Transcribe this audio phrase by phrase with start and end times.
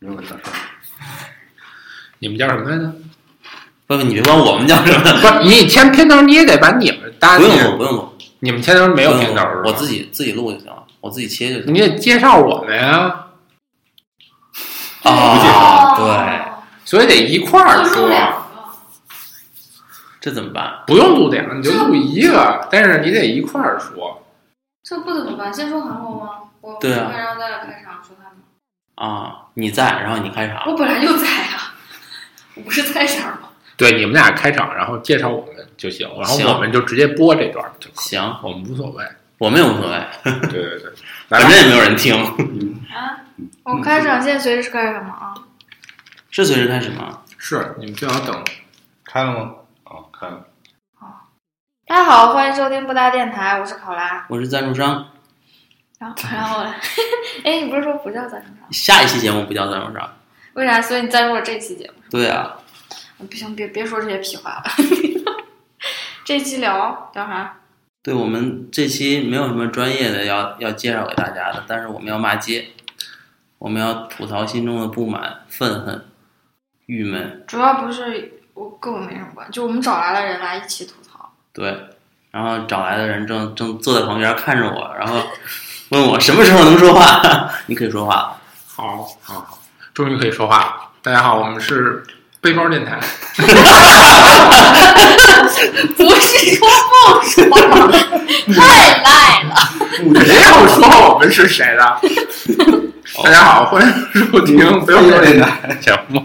[0.00, 0.40] 没有事儿。
[2.18, 2.92] 你们叫什么来着？
[3.86, 9.62] 不不，你别管我们叫什么，不是，你签片头你也得把你们搭不用进我不用录，你们签头没有片头是吧？
[9.66, 11.72] 我自己自己录就行了，我自己切就行。
[11.72, 13.26] 你得介绍我们呀，
[15.04, 16.42] 啊，对，
[16.84, 18.38] 所以得一块儿说，就录两个，
[20.20, 20.82] 这怎么办？
[20.88, 24.24] 不用录两个，你就录一个，但是你得一块儿说。
[24.82, 25.54] 这不怎么办？
[25.54, 26.30] 先说韩国吗？
[26.60, 28.16] 我对啊然后再来开场说。
[28.94, 31.74] 啊，你在，然后你开场，我本来就在啊，
[32.54, 33.48] 我不是在这儿吗？
[33.76, 39.04] 对，你们俩开场，然后介绍我们就行，然后我们就直接播这段就可，行，我们无所谓。
[39.38, 40.92] 我们也无所谓， 对对对，
[41.26, 43.18] 反正，也没有人听，啊，
[43.64, 45.08] 我开场现在随时开始吗？
[45.20, 45.34] 啊，
[46.30, 47.22] 是随时开始吗？
[47.38, 48.44] 是你们最好等
[49.04, 49.50] 开了吗？
[49.82, 50.46] 啊，开了。
[51.88, 54.26] 大家好，欢迎收听布达电台，我是考拉。
[54.28, 55.08] 我是赞助商，
[56.02, 56.64] 然后，然后，
[57.44, 58.72] 哎，你不是说不叫赞助商？
[58.72, 60.12] 下一期节目不叫赞助商，
[60.54, 60.82] 为啥？
[60.82, 61.94] 所以你赞助了这期节目？
[62.10, 62.56] 对啊，
[63.18, 64.64] 不行，别别说这些屁话了。
[66.24, 67.58] 这期聊聊啥？
[68.02, 72.66] 对我们这期没有什么专业的要要介绍给大家的，但是我们要骂街，
[73.58, 76.04] 我们要吐槽心中的不满、愤恨、
[76.86, 81.32] 郁闷，主要不是我跟我没什么关系，就我们找来了人来一起吐槽。
[81.52, 81.76] 对，
[82.32, 85.22] 然后找来的人正正坐在旁边看着我，然后
[85.92, 87.20] 问我什么时候能说话，
[87.68, 88.36] 你可以说话了。
[88.74, 89.58] 好，好，好，
[89.92, 90.74] 终于可以说话了。
[91.02, 92.02] 大家好，我们是
[92.40, 92.98] 背包电台。
[93.36, 93.42] 不
[96.14, 96.66] 是说
[97.20, 97.92] 不说？
[98.54, 99.54] 太赖了。
[100.02, 102.00] 没有说我们是谁的。
[103.22, 104.56] 大家好，欢迎收听
[104.86, 106.22] 背包电台节目。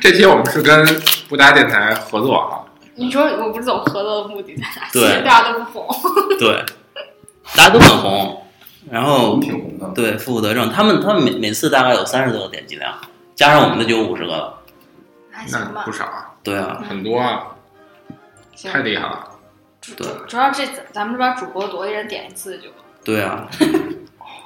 [0.00, 0.84] 这期我们是跟
[1.28, 2.58] 布达电台合作啊。
[2.96, 4.88] 你说我不是走合作的目的在哪？
[4.92, 6.12] 对其实 大家都不红。
[6.40, 6.64] 对，
[7.54, 8.43] 大家都很红，
[8.90, 9.88] 然后挺红的。
[9.94, 12.94] 对负负得正，他们他们每每次大概有三十多个点击量，
[13.34, 14.60] 加上我们的就有五十个了。
[15.30, 17.44] 那还行吧不，少啊，对啊，很多啊，
[18.54, 19.28] 行太厉害了。
[19.80, 22.76] 主对主要这咱们这边主播多，一人点一次就好。
[23.04, 23.48] 对啊，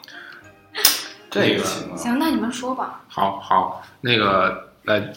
[1.30, 3.02] 这个行啊，行，那你们说吧。
[3.08, 5.12] 好好，那个来，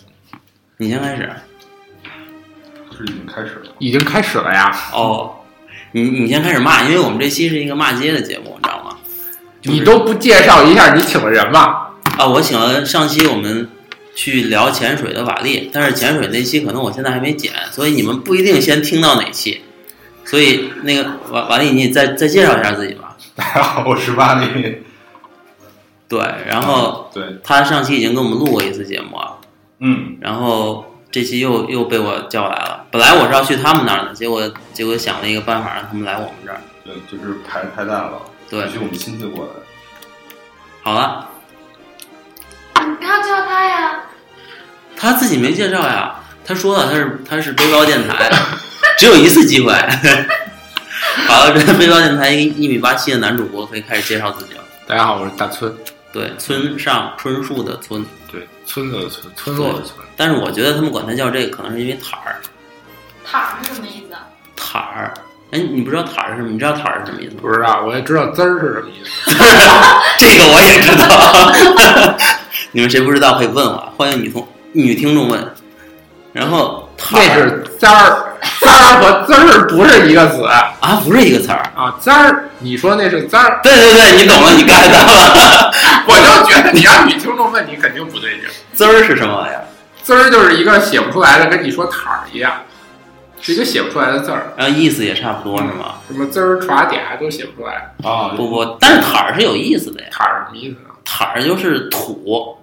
[0.77, 1.31] 你先开始。
[2.95, 3.71] 是已经开始了。
[3.79, 4.69] 已经开始了呀。
[4.93, 5.33] 哦，
[5.93, 8.80] 你你先开始骂，因为我们这期是一个骂街的节目，你知道吗？
[9.61, 11.89] 就是你都不介绍一下你请的人吗？
[12.17, 13.69] 啊，我请了上期我们
[14.15, 19.61] 去聊潜水的瓦力，但是潜水那期可能我现在还没剪，所以你们不一定先听到哪期。
[20.25, 23.15] 所以那个瓦瓦力，你再再介绍一下自己吧。
[23.35, 24.77] 大家好，我是瓦力。
[26.09, 29.37] 对，然后对，他上期已经跟我们录过一次节目了，
[29.79, 32.85] 嗯，然后这期又又被我叫来了。
[32.91, 36.59] 本来我是要去他们那儿的，结果结果想了一个办法，让他们来我们这儿。
[36.83, 39.51] 对，就是排太大了，对必须我们亲自过来。
[40.83, 41.27] 好了，
[42.85, 44.01] 你不要叫他呀。
[44.97, 48.29] 他自己没介绍呀，他说了他是他是背包电台，
[48.99, 49.71] 只有一次机会。
[51.27, 54.63] 好了，这背包电台一个一米八七的男主播可以开始介绍自己了。
[54.85, 55.73] 大家好，我是大村。
[56.11, 59.95] 对，村上春树的村，对，村子的村，村落的村。
[60.17, 62.35] 但是我觉得他们管他叫这个，可能是因为塔儿
[63.23, 64.27] 塔儿是什么意思啊？
[64.57, 65.13] 塔儿。
[65.51, 66.49] 哎，你不知道塔儿是什么？
[66.49, 67.39] 你知道塔儿是什么意思吗？
[67.41, 69.31] 不知道，我也知道滋儿是什么意思。
[70.17, 72.17] 这个我也知道。
[72.71, 75.45] 你们谁不知道可以问我，欢迎女同女听众问。
[76.31, 80.45] 然后塔那是滋儿，滋儿和滋儿不是一个词
[80.79, 81.69] 啊，不是一个词儿。
[81.75, 81.93] 啊。
[81.99, 85.69] 滋儿，你说那是滋儿，对对对，你懂了，你 get 到了。
[86.07, 88.43] 我就觉得 你让女听众问你肯定不对劲。
[88.71, 89.65] 滋儿是什么玩意儿？
[90.01, 92.53] 滋儿就是一个写不出来的，跟你说塔儿一样，
[93.41, 94.53] 是一个写不出来的字儿。
[94.55, 95.95] 然后意思也差不多是吗？
[96.07, 97.93] 什么滋儿、爪、嗲都写不出来。
[98.03, 100.07] 啊，不不，但是塔儿是有意思的呀。
[100.11, 100.89] 塔儿什么意思呢？
[101.03, 102.57] 塔儿就是土，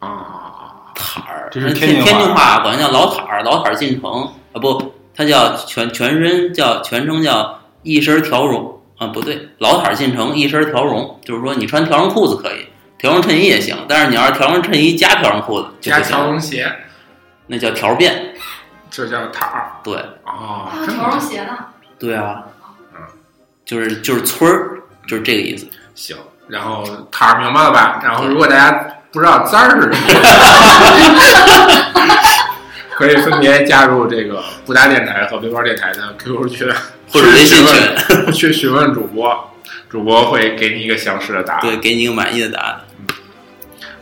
[0.00, 12.66] 啊，塔儿这是天天津话天津话管它叫老塔儿，老塔儿进城啊不，它叫全全身叫全称叫一身条绒啊不对，老塔儿进城一身条绒，就是说你穿条绒裤子可以，
[12.98, 16.72] 条绒衬衣也行，但是你要是条绒衬衣加条绒裤子就加不行，条绒鞋，
[17.46, 18.12] 那叫条辫。
[19.04, 19.70] 这叫塔儿。
[19.84, 19.94] 对
[20.24, 21.56] 哦，还有条绒鞋呢。
[21.98, 22.42] 对啊
[22.94, 23.00] 嗯，
[23.64, 25.66] 就是就是村儿，就是这个意思。
[25.94, 26.16] 行。
[26.48, 28.00] 然后塔儿明白了吧？
[28.04, 28.70] 然后如果大家
[29.10, 29.96] 不知道簪儿是什么
[32.96, 36.72] 可以分别加入这个不搭电台和背包电台的 QQ 群，
[37.10, 37.76] 或者微信群，
[38.24, 39.50] 问去询问主播，
[39.90, 41.60] 主播会给你一个详实的答案。
[41.60, 42.80] 对，给你一个满意的答案。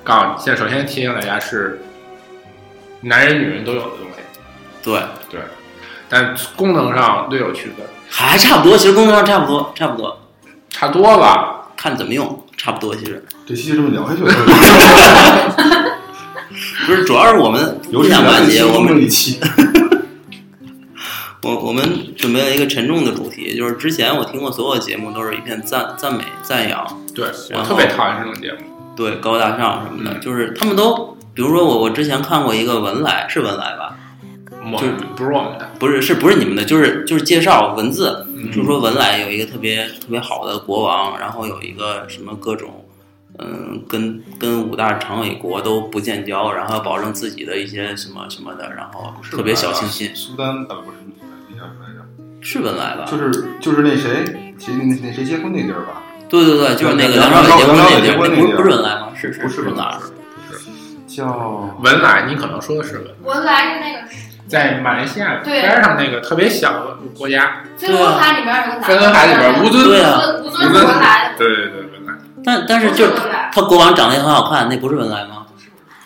[0.05, 1.83] 告诉你，现在首先提醒大家是，
[3.01, 4.21] 男人女人都有的东西，
[4.85, 5.01] 对，
[5.31, 5.41] 对，
[6.09, 10.21] 但功能上略有区分，还差不多，其实功能上差不多，差不多，
[10.69, 11.63] 差多吧。
[11.77, 14.33] 看怎么用，差差不多其实这期就这么聊下去了，
[16.87, 19.39] 不是，主要是我们 有史以不想完结，来最轻我们一期。
[21.43, 28.61] 我我们准备了一个沉重的主题，就是之前我听过所有节目都是一片赞赞美赞扬，对我特别讨厌这种节目。
[28.97, 33.95] 对高大上什么的，嗯就是他们都，比如说我我之前看过一个文莱，是文莱吧？
[34.73, 36.65] 我就不是我们的，不是，是不是你们的？
[36.65, 42.85] 就是就是介绍文字，嗯就说文莱有一个特别特别好的国王，然后有一个什么各种，
[43.39, 50.97] 嗯，跟跟五大常委国都不建交，然后要保证自己的一些什么什么的，然后特别小清新，苏丹呃不是
[51.51, 52.01] 那叫什么来着？
[52.41, 53.05] 是文莱吧？
[53.11, 54.25] 就是就是那谁
[54.59, 56.03] 谁那那谁结婚那地儿吧？
[56.29, 59.09] 对对对，就是那个梁梁朝伟结婚那地儿，那不是不是文莱吗？
[59.15, 60.01] 是不是是哪儿？
[61.07, 63.99] 叫文莱，你可能说的是文，文莱是那个
[64.49, 72.13] 在马来西亚对边上那个特别小的国家，飞轮海里面有个男的，飞轮海里边吴尊对啊吴尊是文莱，对对对，文莱。
[72.45, 73.13] 但但是就是
[73.53, 75.47] 他国王长得也很好看，那不是文莱吗？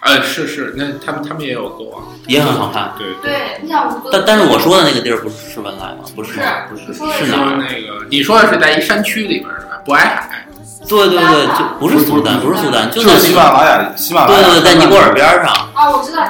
[0.00, 2.92] 呃，是是，那他们他们也有国王，也很好看。
[2.96, 3.08] 对。
[3.20, 6.04] 对，你想吴尊，但但是我说的那个地儿不是是文莱吗？
[6.14, 7.56] 不是是不是是说哪儿？
[7.58, 9.82] 那个，你说的是在一山区里边是吧？
[9.84, 10.46] 渤海海，
[10.88, 15.52] 对对对，就不是苏丹，不是苏丹，就是喜马拉雅，喜马拉雅对对对，在尼泊尔边上。
[15.74, 16.24] 啊，我知道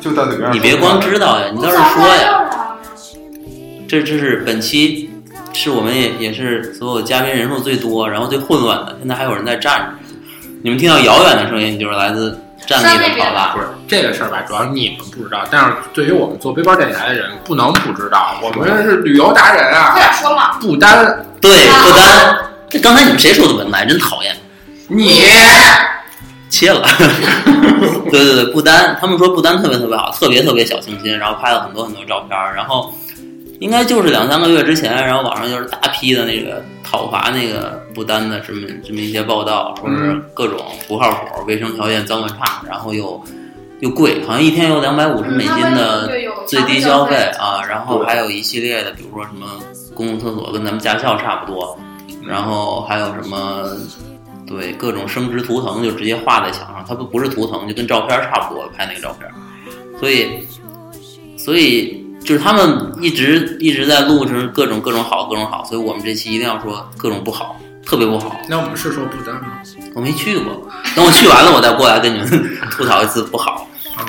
[0.00, 0.52] 就在那边。
[0.52, 2.42] 你别光知道呀，你倒是说呀。
[3.88, 5.10] 这这是本期
[5.52, 8.96] 是我们也也是所有嘉宾人数最多，然后最混乱的。
[9.00, 9.86] 现在还有人在站着，
[10.62, 13.60] 你们听到遥远的声音，就是来自站立的考拉不。
[13.60, 14.42] 是这个事儿吧？
[14.46, 20.00] 主要是你们不知道，但是对于我们做背包电台的人，不能不知道，我们是旅游达人啊快。
[20.02, 22.36] 点说嘛，不单，对，不单。
[22.68, 23.84] 这刚才你们谁说的文莱？
[23.84, 24.32] 真讨厌，
[24.86, 25.24] 你
[26.50, 26.86] 切了。
[28.10, 32.92] 对对对，不丹，他们说不丹特别特别好，特别特别小清新，然后拍了很多很多照片儿，然后
[33.60, 40.58] 应该就是两三个月之前，然后网上就是大批的那个讨伐那个不丹的这么这么一些报道，说是各种
[40.88, 43.22] 不靠谱，卫生条件脏乱差，然后又
[43.78, 46.10] 又贵，好像一天有两百五十美金的
[46.46, 49.46] 最低消费啊，然后还有一系列的，比如说什么
[49.94, 51.78] 公共厕所跟咱们驾校差不多，
[52.26, 53.64] 然后还有什么。
[54.50, 59.30] 对各种生殖图腾就直接画在墙上，它不不是图腾，就跟照片差不多拍那个照片，
[60.00, 60.44] 所以
[61.38, 67.56] 所以就是他们一直一直在录成各种各种好各种好，所以我们这期一定要说各种不好，
[67.86, 68.36] 特别不好。
[68.48, 69.60] 那我们是说不丹吗？
[69.94, 72.28] 我没去过，等我去完了我再过来跟你们
[72.72, 73.68] 吐槽一次不好。
[73.96, 74.04] 啊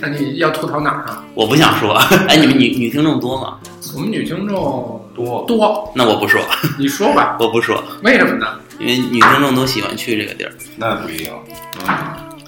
[0.00, 1.24] 那你要吐槽哪儿啊？
[1.34, 1.94] 我不想说，
[2.28, 3.58] 哎，你们女女听众多吗？
[3.94, 6.40] 我们女听众多多，那我不说，
[6.78, 8.46] 你说吧，我不说，为什么呢？
[8.78, 10.52] 因为女听众都喜欢去这个地儿。
[10.76, 11.32] 那不一定。
[11.80, 11.86] 嗯，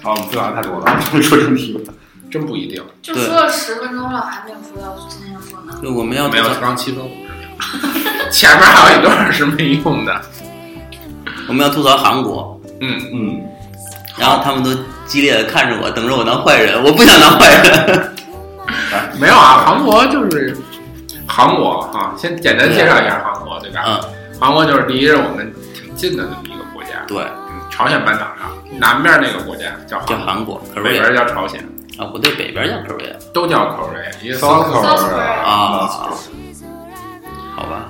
[0.03, 1.93] 好，我们废话太多了， 说正题吧。
[2.29, 5.79] 真不一定，就说了十分钟了，还没有说到今天要说呢。
[5.81, 10.21] 就我们要没有吐槽刚七分五十秒，前面还有一段是没用的。
[11.47, 13.41] 我们要吐槽韩国，嗯，嗯，
[14.17, 14.71] 然后他们都
[15.05, 18.13] 激烈的看着我，等着我当坏人，我不想当坏人。
[19.17, 20.55] 没有啊，韩国就是
[21.25, 23.83] 韩国啊，先简单介绍一下韩国，对吧？
[23.87, 23.99] 嗯，
[24.37, 25.56] 韩国就是第一是我们挺
[25.97, 27.17] 近的那么一个国家，对，
[27.49, 31.59] 嗯，朝鲜半岛上南边那个国家叫叫韩韩国国，北边叫朝鲜，
[31.97, 34.43] 啊，不对，北边叫 Korea 都叫 Korea
[35.43, 35.89] 啊，
[37.55, 37.89] 好吧。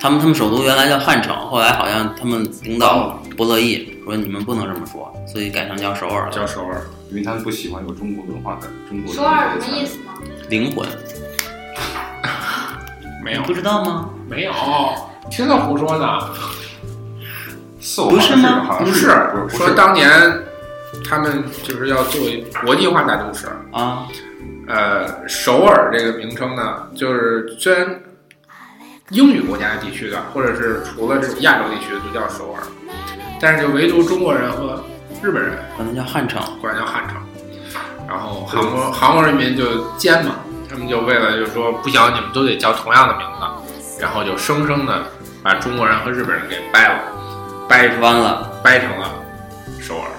[0.00, 6.28] 他们他们首都原来叫汉城，后来好像他们领导不乐意，说你们不能这么说，所以改成叫首尔。
[6.30, 6.82] 叫首尔。
[7.10, 10.14] 因为他们不喜欢有中国文化的中国首尔什么意思吗？
[10.48, 10.88] 灵魂，
[13.22, 14.08] 没有不知道吗？
[14.28, 14.52] 没有，
[15.30, 16.18] 听他胡说呢。
[17.82, 19.10] 色不是吗好像不是
[19.56, 20.08] 说当年
[21.08, 24.06] 他们就是要作为国际化大都市，啊，
[24.68, 28.00] 呃，首尔这个名称呢，就是虽然
[29.08, 32.62] 英语国家地区的，或者是除了这种亚洲地区的都叫首尔，
[33.40, 34.82] 但是就唯独中国人和
[35.22, 36.40] 日本人可能叫汉城。
[36.60, 37.16] 管叫汉城。
[38.08, 40.36] 然后韩国韩国人民就奸嘛，
[40.68, 45.02] 他们就为了就是说不行，你们都得叫同样的名字，然后就生生的
[45.42, 47.00] 把中国人和日本人给掰了，
[47.72, 49.14] 掰弯了，掰成了
[49.80, 50.10] 首尔，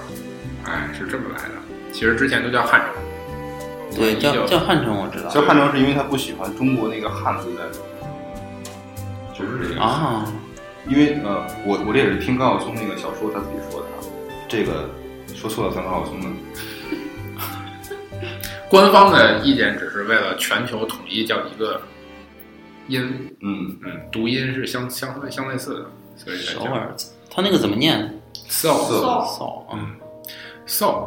[0.64, 1.54] 哎，是这么来的。
[1.92, 5.28] 其实之前都叫汉城，对，叫叫汉城，我知道。
[5.30, 7.70] 叫汉城是因为他不喜欢中国那个汉字的，
[9.32, 9.80] 就是这个。
[9.80, 10.26] 啊，
[10.88, 14.02] 因为呃，我我这也是听高晓松那个小说他自己说的啊，
[14.48, 14.90] 这个
[15.32, 16.26] 说错了算高晓松的。
[18.68, 21.80] 官方的意见只是为了全球统一叫一个
[22.88, 26.54] 音，嗯，嗯，读音是相相相类似的，所以叫。
[26.54, 26.92] 首尔，
[27.34, 27.98] 他那个怎么念
[28.48, 28.68] so
[29.26, 29.96] so，嗯
[30.66, 31.06] ，so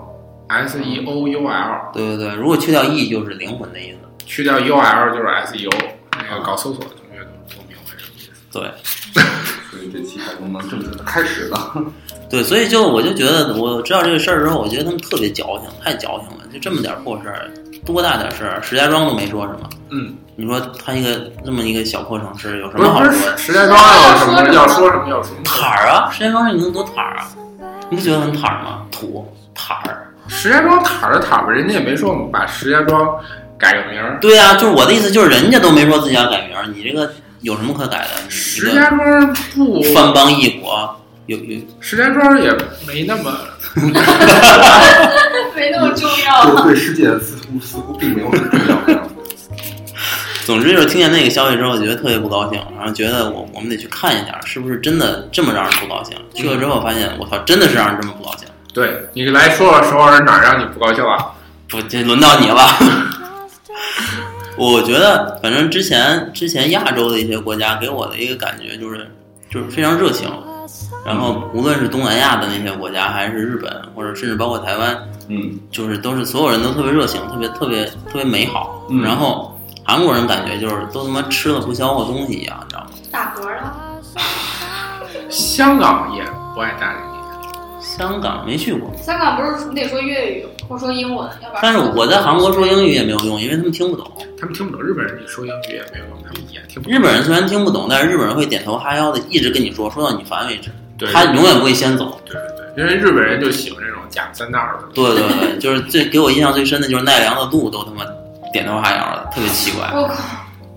[0.49, 3.97] s e o u l，对对对，如果去掉 e 就是灵魂的意思。
[4.25, 5.69] 去掉 u l 就是 s e o，
[6.17, 8.31] 那个搞搜索的同学都都明白什么意思。
[8.51, 8.69] 对，
[9.71, 11.73] 所以这期才能能正式的开始了。
[12.29, 17.49] 对，所以就我就觉得，我知道这个事儿之后，我觉得他们特别矫情，太矫情了，就这么点破事儿，
[17.87, 19.69] 多大点事儿，石家庄都没说什么。
[19.89, 23.37] 嗯，你说他一个那么一个小破城市，有什么好说的？
[23.37, 25.39] 石家庄有什么要说什么要说什么。
[25.45, 27.29] 塔儿啊，石家庄你能多坦儿啊？
[27.89, 28.81] 你不觉得很坦儿吗？
[28.91, 29.25] 土
[29.55, 30.03] 坦儿。
[30.27, 33.17] 石家庄坦儿的塔吧，人家也没说我们把石家庄
[33.57, 34.19] 改个名儿。
[34.19, 38.29] 对呀、就是我的意思，就是人家都没说自己要改名儿，你这个有什么可改的？
[38.29, 40.93] 石家庄不，藩邦异国，
[41.27, 42.51] 有有石家庄也
[42.85, 43.31] 没那么。
[45.57, 46.45] 没那么重要。
[46.45, 49.15] 就 对世界似乎似乎并没有很重要的样子。
[50.45, 56.15] 总之就是听见那个消息之后，觉得特别不高兴，然后觉得我我们得去看一下，是不是真的这么让人不高兴？
[56.33, 58.47] 去了之后发现，我操，真的是让人这么不高兴。
[58.73, 61.33] 对你来说说首尔哪儿让你不高兴啊？
[61.67, 62.61] 不，这轮到你了。
[64.55, 69.11] 我觉得，反正之前之前亚洲的一些国家给我的一个感觉就是，
[69.51, 70.29] 就是非常热情。
[71.05, 74.97] 然后无论是东南亚的那些国家，还是日本，或者甚至包括台湾，
[75.29, 78.85] 嗯，就是都是所有人都特别热情，特别特别特别美好。
[78.89, 82.87] 嗯然后韩国人感觉就是都他妈吃了不消化东西一样，你知道吗？
[83.09, 83.73] 打嗝了，
[85.29, 86.23] 香港也
[86.53, 87.17] 不爱搭理你。
[87.81, 91.59] 香港没去过，香港不是你得说粤语或说英文，要不然。
[91.63, 94.05] 但是我在韩国说英语也没有用，因为他们听不懂。
[94.39, 96.93] 他们听不懂日本人，你说英语也没有用，他们也听不懂。
[96.93, 100.69] 日本人虽然听不懂，但是日本人会点头哈腰的一直跟你说，说到你烦为止。
[100.97, 102.19] 对他永远不会先走。
[102.25, 102.41] 对对
[102.75, 104.87] 对，因为日本人就喜欢这种假三道的。
[104.93, 108.03] 对对对，就是最给我印象最深的就是奈良的鹿都他妈
[108.51, 110.15] 点头哈腰的，特别奇怪，我靠，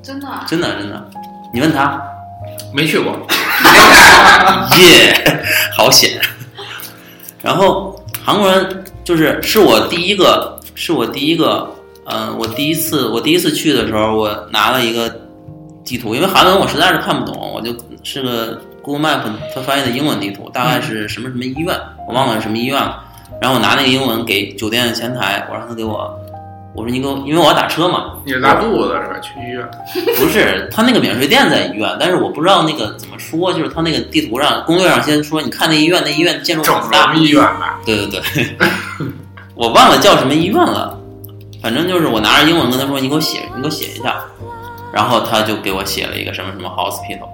[0.03, 1.11] 真的啊，真的真的。
[1.53, 2.01] 你问他，
[2.73, 3.17] 没去过，
[4.79, 6.21] 耶，好险。
[7.43, 11.69] 然后韩国人就是是我第一个，是我第一个，
[12.05, 15.09] 嗯、我第一次我第一次去的时候，我拿了一个
[15.85, 17.75] 地图，因为韩文我实在是看不懂，我就
[18.05, 19.21] 是个 Google Map
[19.55, 23.05] 它翻译的英文地图，大概是什么什么医院，我忘了是什么医院了。
[23.41, 26.13] 然后我拿那个英文给酒店的前台，我让他给我，
[26.75, 29.19] 我说你给我，因为我要打车嘛，你拉肚子是吧？
[29.21, 29.67] 去医院。
[30.19, 37.81] 不是，他那个免税店在医院，但是我不知道那个怎么说，就是他那个地图上攻略上先说，你看那医院，那医院建筑整很大，医院吧？
[37.87, 38.57] 对对对，
[39.55, 40.99] 我忘了叫什么医院了，
[41.63, 44.17] 反正就是我拿着英文跟他说，你给我写，你给我写一下，
[44.93, 47.29] 然后他就给我写了一个什么什么 hospital，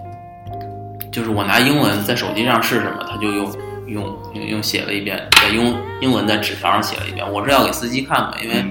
[1.16, 3.50] 就是我拿英文在手机上是什么，他就用
[3.87, 4.04] 用
[4.35, 8.62] 用用写了一遍，在用英文在纸条上写了一遍，我是要给司机看看，因为。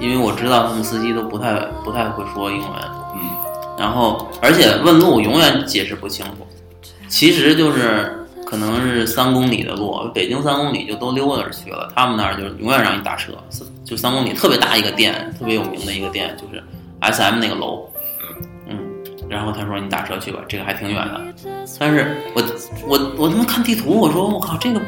[0.00, 2.70] 因为我知道他们司机都不太不太会说英文，
[3.14, 3.20] 嗯，
[3.78, 6.46] 然后而且问路永远解释不清楚，
[7.08, 13.32] 其实就是可能是三公里的路，北京三公里就都溜达着去了，他们那儿就永远让你打车，
[13.84, 16.62] 就三公里特别大一个店，特别有名的一个店，就是
[17.00, 17.91] S M 那个楼，嗯，
[19.32, 21.20] 然后他说你打车去吧，这个还挺远的，
[21.78, 22.42] 但是我
[22.86, 24.80] 我我他妈看地图，我说我靠这个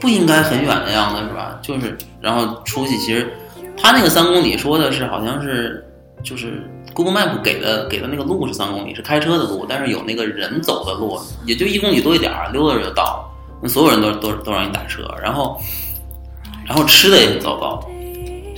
[0.00, 1.58] 不应该很远的样子是吧？
[1.62, 3.32] 就是然后出去其实。
[3.76, 5.84] 他那个三公里说的是好像是
[6.22, 6.62] 就是
[6.94, 13.68] Google Map 给的给的那个路是三公里，是开车的路，但是有那个人走的路，也就一公里多一点儿，溜达着就到了。
[13.68, 15.60] 所有人都都都让你打车，然后
[16.64, 17.84] 然后吃的也很糟糕。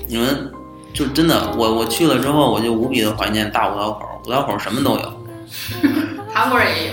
[0.07, 0.53] 你们
[0.93, 5.16] 就真的，我我去了之后，我就无比的怀念大五道口，五道口什么都有。
[6.33, 6.93] 韩国人也有，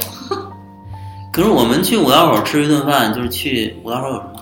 [1.32, 4.34] 可是我们去五道口吃一顿饭，就是去五道口有什么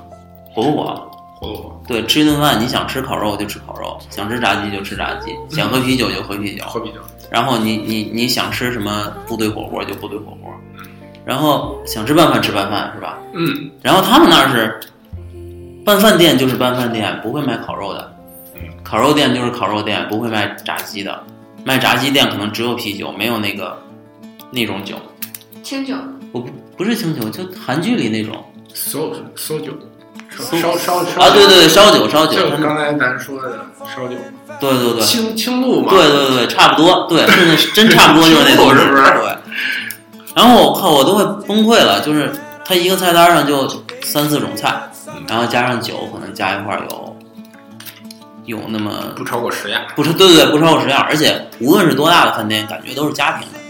[0.53, 1.11] 火不火？
[1.39, 1.81] 火不火？
[1.87, 6.63] 对，吃一顿饭，你想吃烤肉就吃烤肉，想吃炸鸡就吃炸鸡，想喝啤酒就喝啤酒。
[6.65, 6.99] 喝啤酒。
[7.29, 10.51] 然后你你你想吃什么部队火锅就部队火锅，
[11.25, 13.17] 然后想吃拌饭吃拌饭是吧？
[13.33, 14.79] 嗯，然后他们那儿是
[15.85, 18.01] 拌饭店就是拌饭店，不会卖烤肉的；
[18.83, 21.23] 烤肉店就是烤肉店，不会卖炸鸡的。
[21.63, 23.81] 卖炸鸡店可能只有啤酒，没有那个
[24.51, 24.95] 那种酒。
[25.63, 25.95] 清酒，
[26.31, 28.43] 我不不是清酒，就韩剧里那种。
[28.73, 28.99] 烧
[29.35, 29.71] 烧酒，
[30.29, 34.15] 馊烧烧烧啊，对对对，烧酒烧酒，就刚才咱说的烧酒，
[34.59, 35.91] 对对对，清清露嘛。
[35.91, 39.03] 对对对，差不多，对，真的真差不多就是那东西，是不是？
[39.03, 39.35] 对。
[40.33, 42.31] 然后我靠，我都快崩溃了，就是
[42.63, 43.67] 他一个菜单上就
[44.03, 44.81] 三四种菜，
[45.27, 47.17] 然后加上酒，可能加一块有
[48.45, 49.81] 有那么不超过十样。
[49.95, 53.60] 不是对对对，不超过十样，而且无论是多大的饭店，感觉都是家庭的，嗯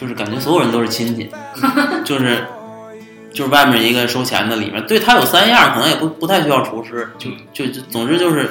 [0.00, 1.30] 就是感觉所有人都是亲戚，
[2.06, 2.42] 就是
[3.34, 8.48] 就是外面一个收钱的，里面对他有三样，可能也不不太需要厨师，就就就总之就是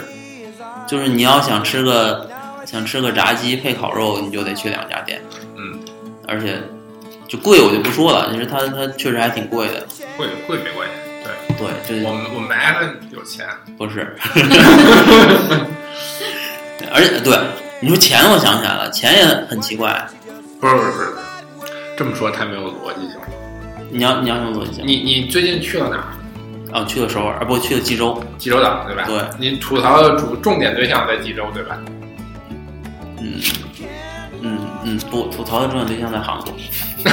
[0.88, 2.30] 就是你要想吃个
[2.68, 5.20] 想吃个炸鸡配烤肉，你就得去两家店，
[5.58, 5.80] 嗯，
[6.28, 6.62] 而且
[7.28, 10.94] 就贵我就不说了，其实它它确实还挺贵的，贵贵没关系。
[11.58, 14.16] 对，对，就是我们我们来了有钱，不是，
[16.94, 17.36] 而且对
[17.82, 20.08] 你说钱，我想起来了，钱也很奇怪。
[20.62, 21.08] 不是不是不是，
[22.00, 23.28] 这么说太没有逻辑性了。
[23.92, 24.88] 你要你要什么逻辑性？
[24.88, 26.80] 你你最近去了哪儿？
[26.80, 29.04] 啊，去了首尔，啊不去了济州，济州岛对吧？
[29.06, 31.78] 对，你吐槽的主重点对象在济州对吧？
[33.20, 33.34] 嗯
[34.40, 36.54] 嗯嗯，不吐槽的重点对象在杭州。
[37.04, 37.10] 就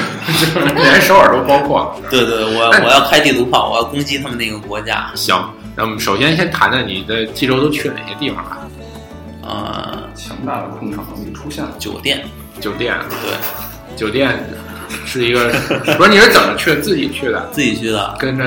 [0.61, 1.97] 是连首尔都包括了。
[2.09, 5.11] 对对，我我要开地图炮，我要攻击他们那个国家。
[5.16, 5.37] 行，
[5.75, 8.59] 那我们首先先谈谈你的济州都去了哪些地方吧？
[9.43, 11.73] 呃，强大的控场能力出现了。
[11.76, 12.25] 酒店，
[12.61, 14.28] 酒店，对酒店
[15.07, 15.50] 是一个，
[15.97, 16.81] 不是你是怎么去的？
[16.81, 18.45] 自己去的，自己去的，跟着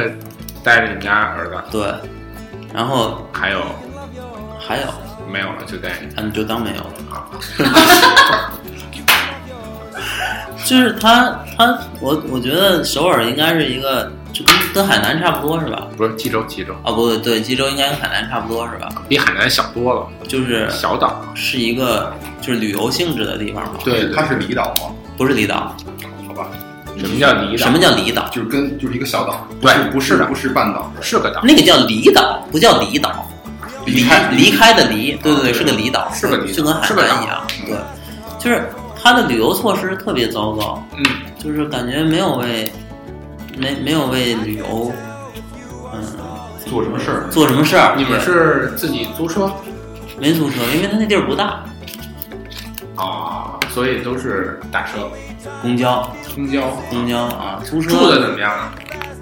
[0.64, 1.82] 带着你们家儿子，对，
[2.74, 3.62] 然后还有
[4.60, 4.84] 还有，
[5.32, 5.56] 没有了？
[5.66, 6.94] 就带你嗯，就当没有了。
[7.12, 7.26] 啊？
[10.66, 15.88] 就是他他我我觉得首尔应该是一个就跟跟海南差不多是吧？
[15.98, 18.88] 不是济州，济州啊，不对对，济州应该跟海南差不多是吧？
[19.08, 21.26] 比海南小多了，就是小岛。
[21.34, 24.94] 是一个就是旅游性质的地方嘛，对，对它是离岛吗？
[25.18, 25.76] 不是离岛。
[27.00, 27.58] 什么叫离岛？
[27.58, 28.28] 什么叫离岛？
[28.30, 31.42] 就是跟就是一个小岛，对不不是的不是半岛，是个岛？
[31.44, 33.26] 那个叫离岛，不叫离岛。
[33.86, 37.78] 离离开离开的离，对对对，是个离岛，是个离岛就跟海是个岛南一样，嗯对，
[38.38, 38.70] 就是
[39.02, 41.04] 它的旅游措施特别糟糕，嗯，
[41.42, 42.72] 就是感觉没有为
[43.58, 44.92] 没没有为旅游，
[45.94, 46.04] 嗯，
[46.70, 47.28] 做什么事儿？
[47.32, 47.96] 做什么事儿？
[47.98, 49.52] 你们是自己租车
[50.20, 51.64] 没租车，因为它那地儿不大，
[52.96, 53.58] 啊？
[53.74, 55.10] 所以都是打车、
[55.62, 56.12] 公交。
[56.36, 57.90] 公交、公交啊，租车。
[57.90, 58.74] 住的怎么样啊？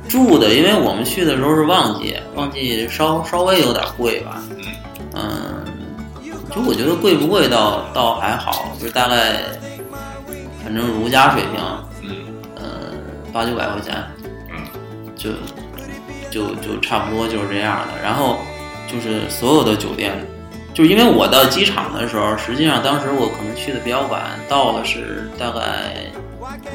[0.07, 4.41] 住的，因为我们去的时候是旺季，旺季稍稍微有点贵吧，
[5.13, 5.65] 嗯，
[6.55, 9.43] 就我觉得贵不贵倒倒还好，就大概
[10.63, 11.61] 反正如家水平，
[12.03, 12.09] 嗯。
[12.55, 12.63] 呃，
[13.33, 13.95] 八九百块钱，
[14.49, 14.65] 嗯，
[15.17, 15.31] 就
[16.31, 18.01] 就就差不多就是这样的。
[18.01, 18.37] 然后
[18.87, 20.25] 就是所有的酒店，
[20.77, 25.59] 就是因为我到机场的时候，实际上当时我可能去的比较晚，到的是大概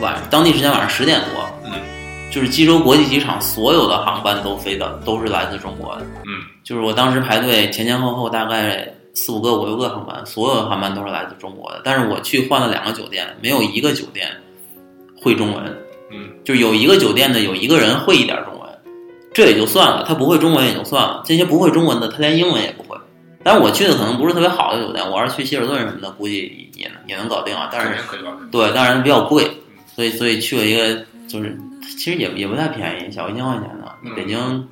[0.01, 1.71] 晚当地时间晚上十点多，嗯，
[2.29, 14.27] 就是济州国际机场所有的航班都飞的都是来自中国的，嗯，就是我当时排队前前后后大概四五个五六个航班，所有的航班都是来自中国的，但是我去换了两个酒店，没有一个酒店
[15.23, 15.65] 会中文，
[16.11, 18.69] 嗯，就有一个酒店的有一个人会一点中文，
[19.33, 22.82] 这也就算了，他不会中文也就算了，这些不会中文的他连英文也不会。
[23.45, 27.69] 但是我去的可能不是特别好的酒店，我要是去希尔顿什么的，估计也能也能搞定啊。
[27.73, 27.95] 但是。
[28.51, 29.51] 对，但是它比较贵，
[29.95, 31.59] 所以所以去了一个就是
[31.99, 33.93] 其实也也不太便宜，小一千块钱的。
[34.05, 34.69] 嗯北京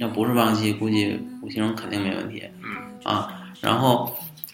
[0.00, 2.42] 要不是旺季，估计五星肯定没问题。
[2.62, 2.70] 嗯
[3.04, 3.28] 啊，
[3.60, 4.12] 然后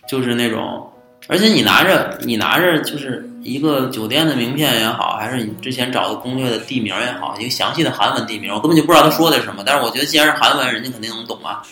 [0.08, 0.90] 就是那种，
[1.28, 9.62] 而且你拿着你拿着就是一个酒店的名片也好，还是你之前找的攻略的地名也好，一个详细的韩文地名，我根本就不知道他说的是什么。
[9.64, 11.62] 但是我觉得既然是韩文，人家肯定能懂啊。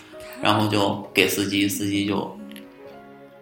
[0.43, 2.39] 然后就给司机，司机就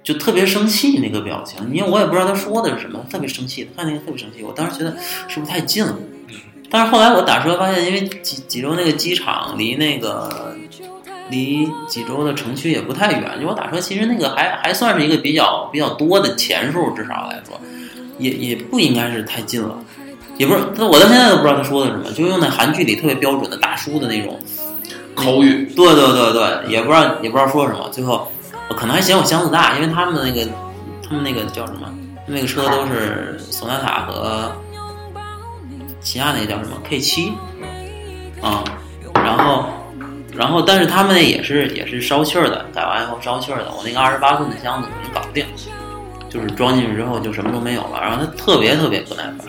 [0.02, 4.42] 就特别生气那个表情，因为我也不知道他说的是什么，特别生气，看那个特别生气。
[4.42, 4.96] 我当时觉得
[5.28, 5.96] 是不是太近了？
[6.70, 10.56] 但是后来我打车发现，因为济济州那个机场离那个
[11.30, 17.60] 离济州的城区也不太远，就我打车其实那个还还算是一个比较比较多的钱数，至少来说，
[18.18, 19.78] 也也不应该是太近了。
[20.36, 24.36] 也不是，我到现在都不知道他说的什么，就用那韩剧里特别标准的大叔的那种
[25.14, 28.30] 口语，对对对对，也不知道也不知道说什么，最后
[28.68, 30.50] 我可能还嫌我箱子大，因为他们那个
[31.06, 31.88] 他们那个叫什么，
[32.26, 34.50] 那个车都是索纳塔和
[36.00, 37.32] 起亚那个叫什么 K 七。
[38.42, 38.62] 啊，
[39.14, 39.64] 然后
[40.36, 45.46] 然后但是他们那也是也是烧气儿的，改完以后烧气儿的，我那个二十八寸的箱子能搞不定，
[46.28, 49.46] 就是装进去之后就什么都没有了，然后他特别特别不耐烦，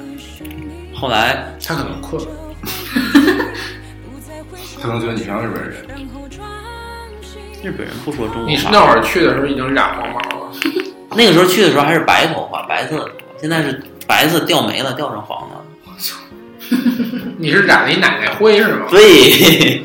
[0.95, 2.25] 后来他可能困。
[4.85, 5.73] 他能觉得你像日本人，
[7.63, 10.51] 日本人不说中国话，你那会儿去的时候已经染黄毛了，
[11.17, 15.65] 那个时候去的时候还是白头发，白色的头发，现在是白色掉没了，掉成黄了。
[17.37, 18.85] 你是染了一奶奶灰是吗？
[18.91, 19.83] 对，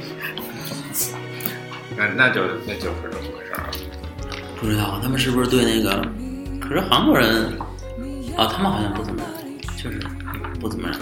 [1.96, 3.70] 那那就那就是这么回事儿了。
[4.60, 6.06] 不知道他们是不是对那个，
[6.60, 7.58] 可是韩国人
[8.36, 9.30] 啊，他们好像不怎么染，
[9.78, 9.98] 确实
[10.60, 10.98] 不怎么染。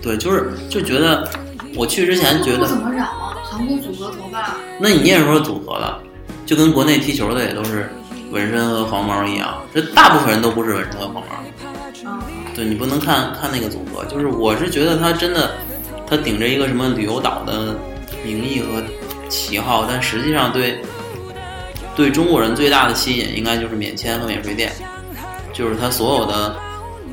[0.00, 1.28] 对，就是就觉得
[1.74, 6.00] 我去之前觉得不怎，么染啊，韩国组合头发，那你也是说组合了，
[6.44, 7.90] 就跟国内踢球的也都是
[8.30, 11.20] 纹身和黄毛一样，这大部分人都不是纹身和黄毛。
[12.10, 12.22] 啊，
[12.54, 15.52] 对你不能看看那个组合，就是我是觉得他真的，
[16.06, 17.76] 他顶着一个什么旅游岛的
[18.24, 18.82] 名义和
[19.28, 20.78] 旗号，但实际上对
[21.94, 24.72] 对中国人最大的吸引应该就是免签和免税店，
[25.52, 26.56] 就是他所有的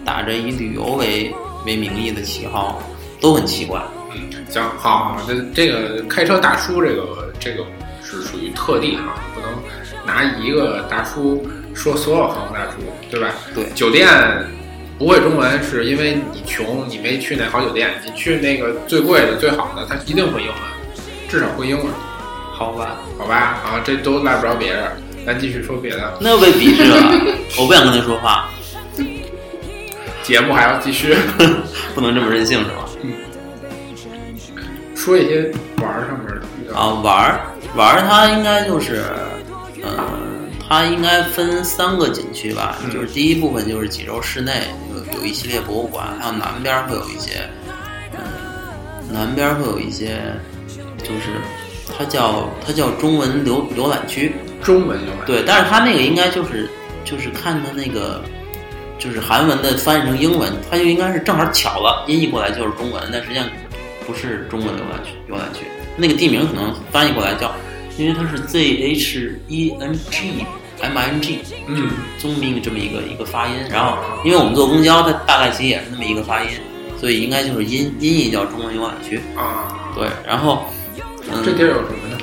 [0.04, 1.34] 打着以旅游为
[1.66, 2.82] 为名义的旗号
[3.22, 3.82] 都很奇怪。
[4.32, 7.64] 嗯，行，好，好，这这个开车大叔这个这个
[8.04, 9.50] 是属于特例哈，不能
[10.06, 12.78] 拿一个大叔说所有韩国大叔，
[13.10, 13.30] 对吧？
[13.54, 14.08] 对酒店
[14.98, 20.58] 不会中文是因为你穷，你没去那好酒店，你去那个最贵的、最好的，他一定会英文。
[21.30, 21.88] 至少会英文，
[22.52, 23.36] 好吧，好吧？
[23.36, 24.84] 啊，这都赖不着别人。
[25.26, 27.12] 咱继续说别的，那又被鄙视了，
[27.60, 28.50] 我不想跟他说话，
[30.24, 31.14] 节目还要继续
[31.94, 32.89] 不能这么任性是吧？
[35.00, 36.28] 说一些玩儿上面
[36.68, 37.40] 的啊，玩儿
[37.74, 39.02] 玩儿，它应该就是，
[39.82, 40.04] 呃，
[40.68, 47.50] 它应该分三个景区吧，嗯就是第一部分就是济州市内有有一系列博物馆，还有南边儿会有一些，
[48.14, 48.20] 嗯、
[49.10, 50.20] 南边儿会有一些，
[50.98, 51.40] 就是
[51.98, 55.26] 它叫它叫中文浏浏览区，中文浏览。
[55.26, 56.70] 对，但是它那个应该就是
[57.06, 58.22] 就是看它那个。
[59.02, 63.46] 就是韩文的翻译成英文，它就应该是正好巧了，音译过来就是中文，但实际上
[64.10, 65.12] 不是中文浏览区。
[65.32, 67.54] 浏览区那个地名可能翻译过来叫，
[67.96, 70.46] 因为它是 Z H E N G
[70.82, 73.54] M I N G，嗯，中明这么一个一个发音。
[73.70, 76.50] 然后因为我们坐公交，它大概其实也是那么一个发音，
[77.00, 79.20] 所以应该就是音音译叫中文浏览区。
[79.36, 80.64] 啊，对，然后
[81.32, 82.18] 嗯，这地儿有什么呢？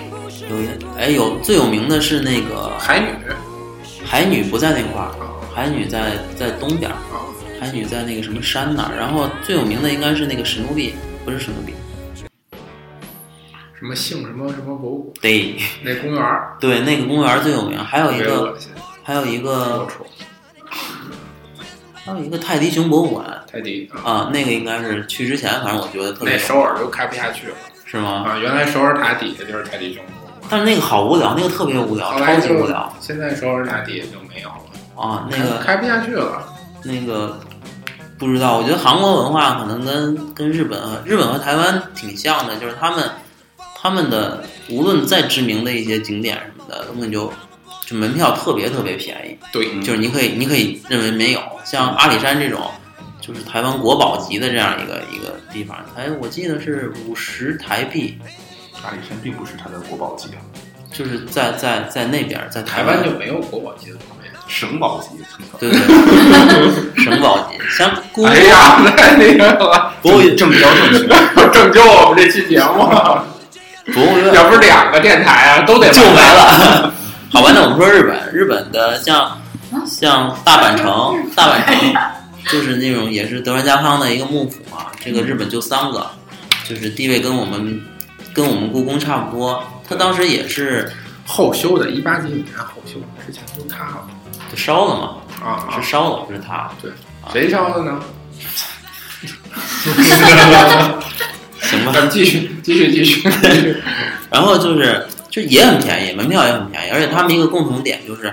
[0.50, 0.68] 有一
[0.98, 3.06] 哎有最有名的是那个海女
[4.04, 7.20] 海女不在那块儿，啊海女在在东边儿，啊，
[7.60, 8.96] 海女在那个什么山那儿。
[8.96, 10.94] 然后最有名的应该是那个史努比，
[11.26, 11.74] 不是什么比，
[13.74, 17.76] 什么姓什么什么博物馆对那公园儿，对，那个公园儿最有名。
[17.84, 18.56] 还有一个
[19.02, 19.86] 还有一个。
[21.92, 28.22] 还有一个泰迪熊博物馆泰迪啊，啊，那个应该是去之前，反正我觉得特别那首尔都开不下去了是吗？
[28.24, 28.38] 啊！
[28.38, 34.54] 原来首尔塔底下就是泰迪熊博物馆，但是那个好无聊，那个特别无聊，超级无聊现在首尔塔底下就没有了，
[34.94, 35.28] 啊。
[35.28, 36.46] 那个开不下去了。
[36.84, 37.40] 那个
[38.18, 43.10] 不知道，我觉得韩国文化可能跟跟日本和日本和台湾挺像的，就是他们
[43.76, 47.32] 他们的无论再知名的一些景点什么的，根本就
[47.84, 52.60] 就门票特别特别便宜，对，就是你可以你可以认为没有，像阿里山这种。
[53.18, 58.16] 就是台湾国宝级的这样一个一个地方，哎我记得是五十台币，
[58.84, 60.38] 阿里山并不是它的国宝级啊，
[60.92, 62.98] 就是在在在那边，在台湾。
[62.98, 63.96] 湾就没有国宝级的
[64.48, 65.08] 省保级。
[65.58, 65.80] 对对，
[67.02, 72.84] 省保级，像故哎呀，太那个了，博物正标正确，拯救我们这期节目，
[73.92, 76.20] 博物院要不是两个电台啊，都得就没。
[76.20, 76.92] 了。
[77.32, 79.36] 好吧，那我们说日本，日本的像
[79.86, 81.94] 像大阪城，大阪城
[82.50, 84.86] 就是那种也是德川家康的一个幕府嘛。
[85.04, 86.06] 这个日本就三个，
[86.68, 87.80] 就是地位跟我们
[88.32, 89.62] 跟我们故宫差不多。
[89.88, 90.90] 他当时也是
[91.26, 92.94] 后修的，一八几几年后修，
[93.26, 94.06] 之前都塌了
[94.50, 96.70] 就烧了嘛，啊是烧了，不是他。
[96.80, 96.90] 对
[97.32, 98.00] 谁烧的呢？
[101.60, 101.92] 行吧。
[101.92, 103.28] 咱们继续，继续，继续。
[104.30, 108.32] 然后就是就也很便宜，门票也很便宜，而且他们一个共同点就是，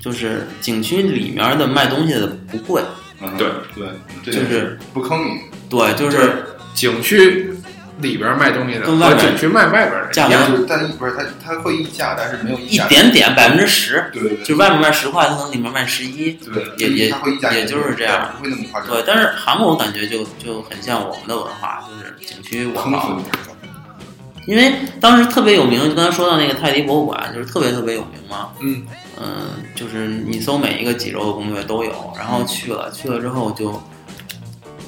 [0.00, 2.82] 就是景区里面的卖东西的不贵，
[3.20, 5.40] 嗯对对，就是不坑你。
[5.68, 7.52] 对，就就是景区
[8.02, 12.78] 里边卖东西的跟外边和景区卖外边的价格就是但不是它它会溢价，但是没有溢一。
[12.88, 17.14] 点点百分之十，对对对，就外面卖十块，它可能里面卖十一，对也也
[17.52, 18.90] 也就是这样，不会那么夸张。
[18.90, 19.02] 对。
[19.06, 23.24] 但是韩国我感觉就就很像我们的文化，就是景区我坑死好，你！
[24.46, 28.84] 因为当时特别有名，就刚才说到那个泰迪博物馆，就是特别特别有名嘛，嗯
[29.16, 33.80] 嗯，就是你搜每一个济州的攻略都有，然后去了，去了之后就，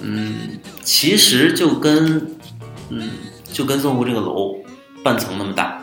[0.00, 2.33] 嗯，其实就跟，
[2.94, 3.10] 嗯，
[3.52, 4.56] 就跟搜狐这个楼
[5.02, 5.78] 半层那么大，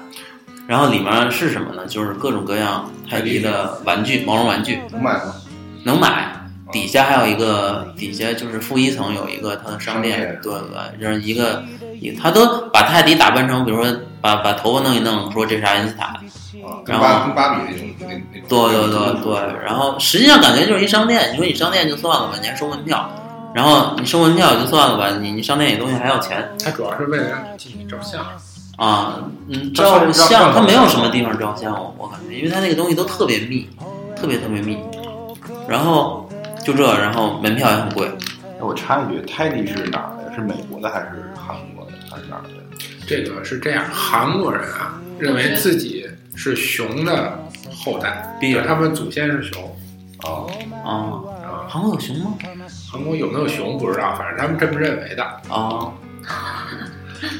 [0.68, 1.86] 然后里面是什么呢？
[1.86, 5.36] 就是各种各样泰迪的玩具，毛绒玩具能买吗？
[5.84, 6.38] 能买。
[6.72, 11.62] 底下还有一个，底下就是负一层有一个它的商店，对对对，就是一个，
[12.00, 16.16] 一他都把泰迪打扮成，比如说把把头发弄一弄，说这是爱因斯坦，
[16.86, 21.34] 然后芭跟芭比那种那那对对对对，然后实际上感觉就是一商店。
[21.34, 23.12] 你说你商店就算了吧，你还收门票，
[23.54, 28.26] 然后你收门票也就算了吧，你你商店里东西还要钱它主要是为了让你进去照相。
[28.78, 29.20] 啊。
[29.48, 33.68] 嗯，照相它没有什么地方照相，我我感觉，因为它那个东西都特别密，
[34.16, 34.78] 特别特别密。
[35.68, 36.30] 然后
[36.64, 38.08] 就这，然后门票也很贵。
[38.60, 40.34] 哎，我插一句，泰迪是哪儿的？
[40.34, 42.50] 是美国的还是韩国的还是哪儿的？
[43.06, 47.38] 这个是这样，韩国人啊认为自己是熊的
[47.76, 49.62] 后代，比尔他们祖先是熊
[50.24, 50.50] 哦，
[50.86, 50.90] 啊，
[51.44, 51.68] 啊。
[51.68, 52.34] 韩国有熊吗？
[52.92, 55.24] 韩国有没有熊不知道，反正他们这么认为的。
[55.50, 55.94] 啊，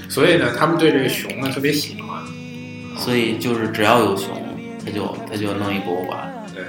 [0.08, 2.22] 所以呢，他们对这个熊呢特别喜欢。
[2.98, 4.30] 所以就是只要有熊，
[4.86, 6.20] 他就他就弄一博物馆，
[6.56, 6.62] 呃，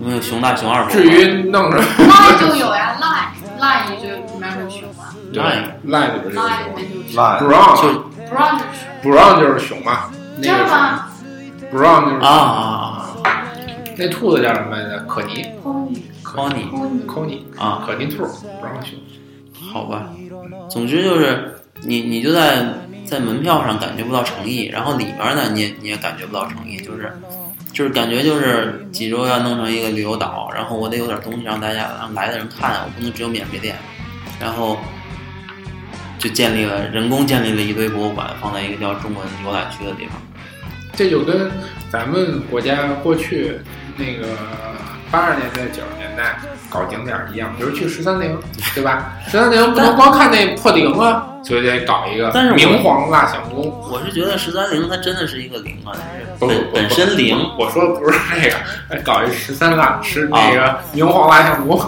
[0.00, 1.02] 有没有熊大熊二至？
[1.08, 7.22] 于弄着那就有呀，line line 就里面有熊嘛对 Line 赖里边就是，line 熊里面就是熊。
[7.22, 7.74] 烂，Brown。
[7.80, 7.86] 就
[8.28, 10.10] 不让就是熊，Brown 就是熊嘛，
[10.42, 13.08] 这那个？Brown 就是啊啊啊。
[13.96, 14.98] 那兔子叫什么来着？
[15.08, 15.46] 可尼
[16.36, 18.98] 空，Pony 空可尼啊，可尼兔，Brown 熊。
[19.72, 20.10] 好吧，
[20.70, 22.62] 总之就是你你就在
[23.06, 27.10] 在门票上感觉不到诚意，然后里边呢你也你也感觉不到诚意，就是
[27.72, 33.76] 就是感觉就是济州要弄成一个旅游岛，然后我得有点东西让大家让来的人看，我不能只有免税店，
[34.38, 34.78] 然后
[36.18, 40.20] 就建立了人工建立了一堆博物馆，放在一个叫中国游览区的地方。
[40.94, 41.50] 这就跟
[41.90, 43.58] 咱们国家过去
[43.96, 44.28] 那个
[45.10, 46.36] 八十年代、九十年代
[46.68, 48.38] 搞景点一样，比如去十三陵，
[48.74, 49.12] 对吧？
[49.26, 53.72] 十三陵不能光看那破陵啊，所以得搞一个但是明皇蜡像宫。
[53.90, 55.92] 我是觉得十三陵它真的是一个陵啊，
[56.40, 58.56] 本本身陵，我说的不是那个，
[58.90, 61.80] 哎搞一十三蜡是那个明皇蜡像宫。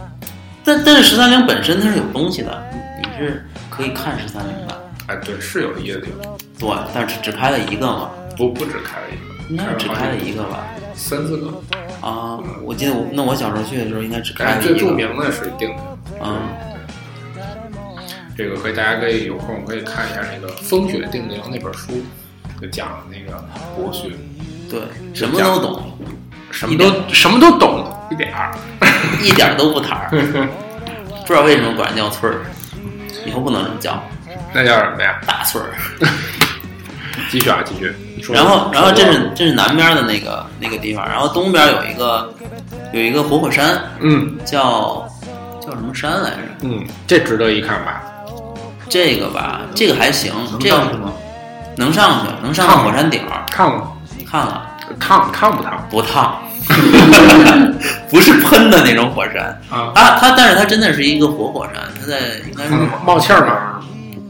[0.64, 2.62] 但但是十三陵本身它是有东西的，
[3.00, 10.58] 你你是可以看十三陵的，哎，对，是有一个地方，对，但是只只开了一个嘛，不不止开了一个，应该是只开了一个吧？
[10.98, 11.46] 三四个。
[12.00, 15.76] 啊，我记得我那我小时候去的时候应该只开但是最著名的是定陵。
[16.20, 16.42] 啊，
[18.36, 21.92] 这个可以，大家可以有空可以看一下那个《风雪定陵》那本书，
[22.60, 23.42] 就讲那个
[23.74, 24.10] 国学，
[24.70, 24.80] 对，
[25.14, 25.98] 什么都懂，
[26.50, 28.52] 什么都什么都懂一点儿。
[29.22, 30.10] 一点都不坦儿，
[31.22, 32.40] 不知道为什么管人叫村儿，
[33.24, 34.02] 以后不能这么叫，
[34.52, 35.20] 那叫什么呀？
[35.26, 35.70] 大村儿。
[37.30, 37.94] 继续啊，继续。
[38.32, 42.32] 然后，然后这是这是南边的那个那个地方，然后东边有一个
[42.92, 45.08] 有一个活火山，嗯叫
[45.60, 46.36] 叫什么山来着？
[46.62, 48.02] 嗯，这值得一看吧？
[48.88, 51.12] 这个吧，这个还行，能这个上去吗？
[51.76, 53.96] 能上去，能上到火山顶儿，看过
[54.30, 54.66] 看了
[54.98, 56.42] 烫烫不烫不烫，
[58.10, 59.92] 不是喷的那种火山，啊？
[59.94, 62.70] 它它，但是它真的是一个活火山，它在应该是
[63.04, 63.80] 冒气儿吗？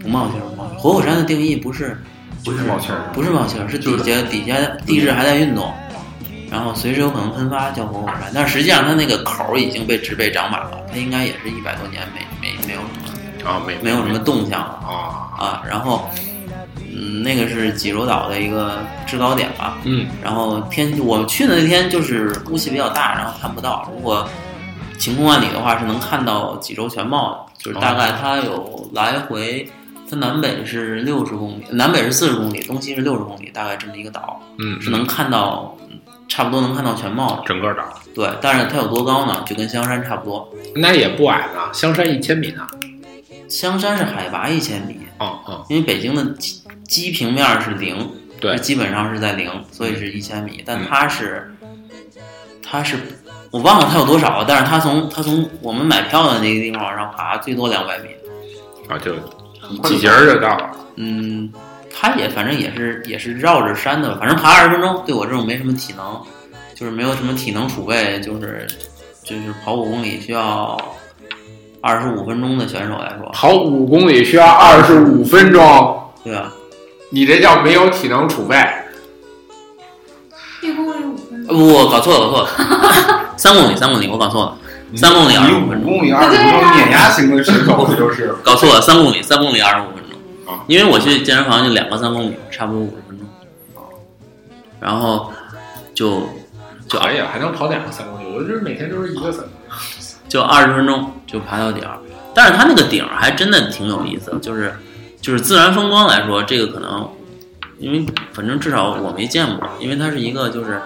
[0.01, 0.79] 不冒气儿，不冒气儿。
[0.79, 2.01] 活火山的定义不是
[2.45, 5.73] 不是冒气儿，不是冒气儿，是底下底下地质还在运动，
[6.51, 8.31] 然后随时有可能喷发，叫活火山。
[8.35, 15.63] 但实际上它那个口儿已经被植被长满了，它应该也是一百多年没没没有什么啊，没没有什么动向了啊，啊。
[15.69, 16.09] 然后
[16.77, 19.79] 嗯，那个是济州岛的一个制高点吧。
[19.85, 23.89] 嗯然后天，我去的那天就是雾气比较大，然后看不到。
[23.95, 24.29] 如果
[24.99, 27.39] 晴空万里的话，是能看到济州全貌的。
[27.59, 29.69] 就是大概它有来回，
[30.11, 37.43] 它南北是六十公里，南北是四十公里，东西是六十公里，大概这么一个岛，嗯，是能看到，嗯差不多能看到全貌的。
[37.47, 39.43] 整个岛，对，但是它有多高呢？
[39.47, 40.47] 就跟香山差不多。
[40.77, 42.67] 那也不矮呢，香山一千米呢。
[43.49, 50.63] 香山是海拔一千米，哦哦，因为北京的基基平面是零，对基本上是在零，所以是一千米。
[50.67, 51.51] 但它是，
[52.63, 52.99] 它是
[53.51, 58.09] 我忘了它有多少了，但是它从它从我们买票的那个地方往上爬，最多两百米。
[58.87, 59.15] 啊就
[59.83, 60.71] 几节儿就到了。
[60.97, 61.53] 嗯，
[61.95, 66.21] 他也反正也是也是绕着山的，反正爬二十分钟，对我这种没什么体能，
[66.75, 68.67] 就是没有什么体能储备，就是
[69.25, 70.77] 就是跑五公里需要
[71.81, 76.53] 二十五分钟的选手来说，跑五公里需要二十五分钟，对啊，
[77.11, 78.57] 你这叫没有体能储备。
[80.61, 84.59] 一公里五分呃钟，不，我搞错了，搞错了， 三公里，三公里，我搞错了，
[84.97, 88.35] 三公里二你五十五分钟，公里二十分钟碾压型的选手就是？
[88.43, 90.53] 搞错了，三公里，三公里二十五分钟。
[90.53, 93.27] 啊，因为我去健身房就两个三公里，差不多五十分钟，
[94.81, 95.33] 然后
[95.95, 96.29] 就
[96.89, 99.53] 就可以啊，还能跑两个三公里，我就是每天都是一个三公里。
[100.29, 101.99] 就二十分钟就爬到顶儿，
[102.35, 104.75] 但是它那个顶儿还真的挺有意思的，就是
[105.23, 107.11] 就是自然风光来说，这个可能
[107.79, 110.83] 因为反正至少我没见过，因为它是一个就是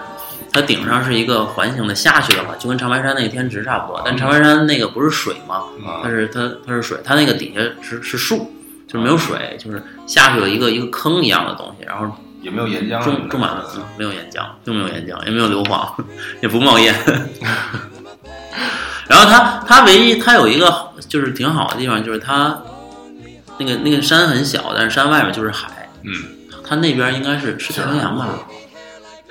[0.53, 5.63] 它顶上是一个环形的，下去的话就跟长白山那个天池差不多，但长白山那个不是水吗？
[5.83, 8.53] 它啊，是它它是水，它那个底下是是树，
[8.87, 15.89] 就是没有水，就是下去有一个一个坑一样的东西，然后也没有岩浆种种满了，嗯没有岩浆，就没有岩浆，也没有硫磺，
[16.41, 16.93] 也不冒烟。
[19.07, 22.61] 然后它它唯一它有一个就是挺好的地方，就是它
[23.57, 26.11] 那个那个山很小，但是山外面就是海，嗯，
[26.67, 28.27] 它那边应该是是太平洋吧？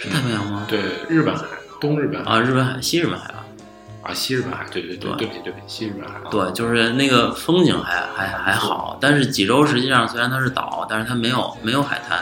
[0.02, 0.66] 是太平洋吗？
[0.68, 1.44] 对，日本海，
[1.80, 3.44] 东日本海啊，日本海、西日本海吧？
[4.02, 6.18] 啊，西日本海，对对对，对对不起对不起，西日本海。
[6.28, 12.18] 对，就是那个风景还还还好，但是济州实际上虽然它是岛，但是它没有没有海滩，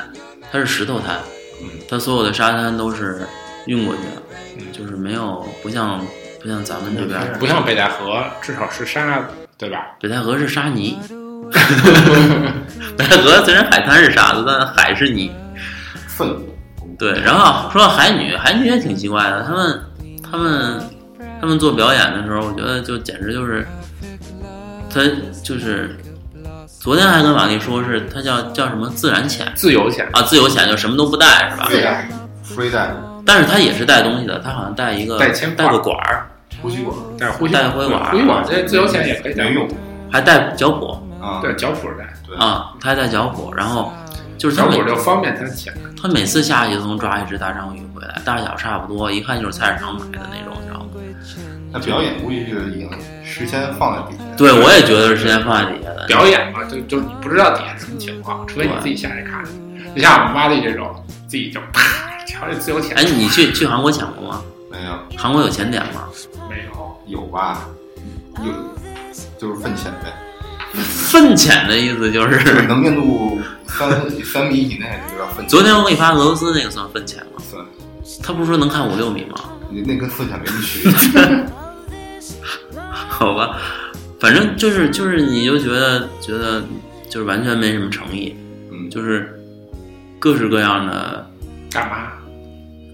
[0.53, 1.19] 它是石头滩，
[1.63, 3.27] 嗯，它所有的沙滩都是
[3.65, 4.23] 运过去的，
[4.59, 6.05] 嗯就是没有不像
[6.43, 9.87] 不像咱们这边不像北戴河，至少是沙子，对吧？
[9.99, 10.99] 北戴河是沙泥，
[11.51, 15.33] 北戴河虽然海滩是沙子，但海是泥。
[16.07, 16.39] 粪，
[17.01, 19.83] 对，然后说到海女，海女也挺奇怪的，他们
[20.31, 20.79] 他们
[21.41, 23.67] 他们做表演的时候，我觉得就简直就是，
[24.93, 25.01] 他
[25.43, 25.97] 就是
[26.79, 31.65] 昨天还跟玛丽说是他叫叫什么自然潜自由潜，啊，自由潜就什么都不带是吧？
[31.71, 32.09] 飞带，
[32.43, 36.29] 飞带，但是他也是带东西的，他好像带一个带铅带个管儿，
[36.61, 39.67] 呼吸管带呼吸带呼吸管呼吸管这自由潜也可以带没用
[40.13, 40.99] 还带脚蹼。
[41.19, 43.93] 啊，对，脚蹼带，对啊，他还带脚蹼，然后
[44.41, 45.73] 就是他每小狗就方便它捡。
[46.01, 50.87] 他每次下去都能抓一只大章鱼回来，大小差不多，一看就是菜市场买的那种，你知道吗？
[51.71, 52.91] 那表演估计是已经
[53.23, 54.25] 事先放在底下。
[54.39, 56.07] 对，我也觉得是时间放在底下的。
[56.07, 59.45] 表演嘛，就就你不知道底下什么情况，除非你自己下去看。
[59.95, 60.91] 就像我们挖地这种，
[61.29, 62.97] 自己就啪，瞧这自由潜。
[62.97, 64.43] 哎，你去去韩国潜过吗？
[64.73, 66.09] 没有，韩国有潜点吗？
[66.49, 67.69] 没有，有吧？
[68.43, 68.53] 有，
[69.39, 70.15] 就是粪潜呗。
[70.75, 73.89] 粪浅的意思就就是是，能见度三
[74.25, 75.47] 三米以内就叫粪。
[75.49, 77.43] 昨天我给你发俄罗斯那个算粪浅吗？
[77.51, 77.65] 算，
[78.23, 79.37] 他不是说能看五六米吗？
[79.71, 81.47] 你那跟粪浅没区别。
[82.83, 83.59] 好吧，
[84.19, 86.63] 反正就是就是，你就觉得觉得
[87.09, 88.35] 就是完全没什么诚意，
[88.71, 89.39] 嗯，就是
[90.19, 91.29] 各式各样的
[91.71, 92.13] 大妈？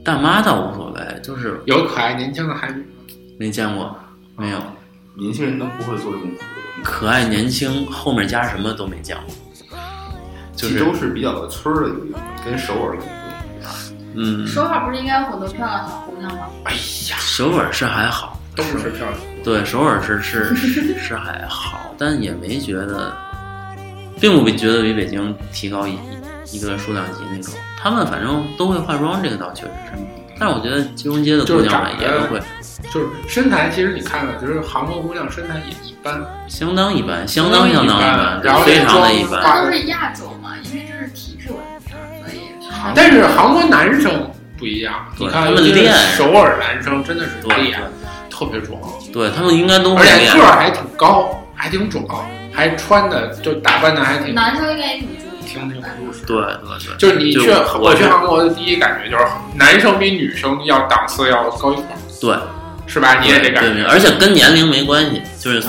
[0.02, 2.88] 大妈倒无所谓，就是有可爱年轻的韩女吗？
[3.38, 3.96] 没见过，
[4.36, 4.58] 没有
[5.18, 6.82] 年轻人都不会做这种苦的东西。
[6.84, 9.78] 可爱年轻，后面加什么都没讲过，
[10.54, 13.72] 就是济州是比较个村儿的一个地方，跟首尔可能不一样。
[14.14, 16.48] 嗯，首尔不是应该有很多漂亮小姑娘吗？
[16.64, 16.72] 哎
[17.10, 19.18] 呀，首尔是还好，都是漂亮。
[19.42, 23.10] 对，首尔是是是 是还好，但也没觉得，
[24.20, 25.94] 并不比觉得比北京提高一
[26.52, 27.54] 一一个数量级那种。
[27.78, 29.92] 他们反正都会化妆，这个倒确实是。
[30.38, 32.40] 但是我觉得金融街的姑娘们也都会，
[32.92, 39.42] 就是身材，其实你看了，就是韩国姑娘身材也一般，相当一般，相当相当一般，然后非常的一般。
[39.42, 45.92] 这都是亚洲嘛，因为这是体质问题啊，所以但是韩国男生不一样，你看他们练。
[46.16, 47.80] 首尔男生真的是对练，
[48.30, 48.80] 特别壮，
[49.12, 50.44] 对他们应该都会而且个。
[50.44, 52.04] 儿还挺高，还挺壮，
[52.52, 55.46] 还穿的就打扮的还挺男生应该也挺注意。
[55.46, 56.26] 挺挺舒适。
[56.26, 56.46] 对对
[56.84, 62.36] 对，就是你去我去韩国的第一感觉就是男生比女生要档次要高一块儿，对，
[62.86, 63.18] 是吧？
[63.20, 65.62] 你也得改对对，而且跟年龄没关系，就是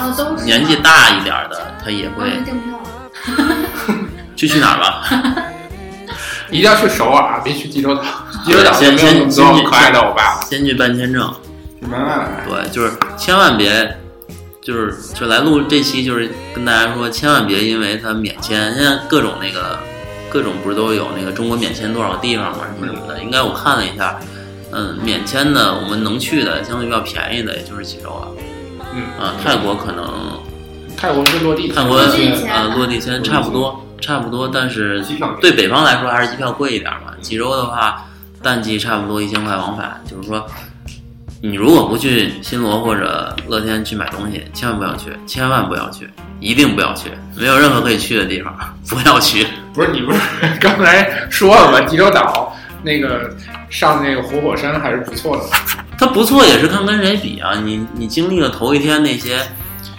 [0.45, 2.79] 年纪大一点的，他也会我是订票，
[4.35, 5.03] 去去哪儿吧？
[6.49, 8.03] 一定要去首尔啊，别去济州岛。
[8.45, 10.39] 济州岛先没有那么先先可爱的欧巴。
[10.49, 11.21] 先去办签证，
[11.81, 12.45] 慢慢来。
[12.47, 13.97] 对，就是千万别，
[14.61, 19.77] 就是就来录这期，就是跟大家说，千万别因为他免签，现在各种那个
[20.29, 23.21] 各种不是都有那个中国免签多少个地方嘛，什么什么的。
[23.21, 24.17] 应该我看了一下，
[24.71, 28.27] 嗯，免签的我们能去的，相对比较便宜的，也就是济州了。
[28.93, 30.41] 嗯啊，泰国可能
[30.97, 35.03] 泰国是落地，泰国落地签呃落地签差不多差不多，但是
[35.39, 37.13] 对北方来说还是机票贵一点嘛。
[37.21, 38.05] 济州的话，
[38.41, 40.45] 淡季差不多一千块往返，就是说，
[41.41, 48.53] 你如果不去新罗或者乐天去买东西，千万不要去，千万不要去，一定不要去，没有任何可以去的地方，
[48.89, 49.47] 不要去。
[49.73, 50.19] 不是你不是
[50.59, 51.81] 刚才说了吗？
[51.81, 53.35] 济州岛那个
[53.69, 55.43] 上那个活火山还是不错的。
[55.97, 57.53] 它不错，也是看跟谁比啊。
[57.63, 59.39] 你你经历了头一天那些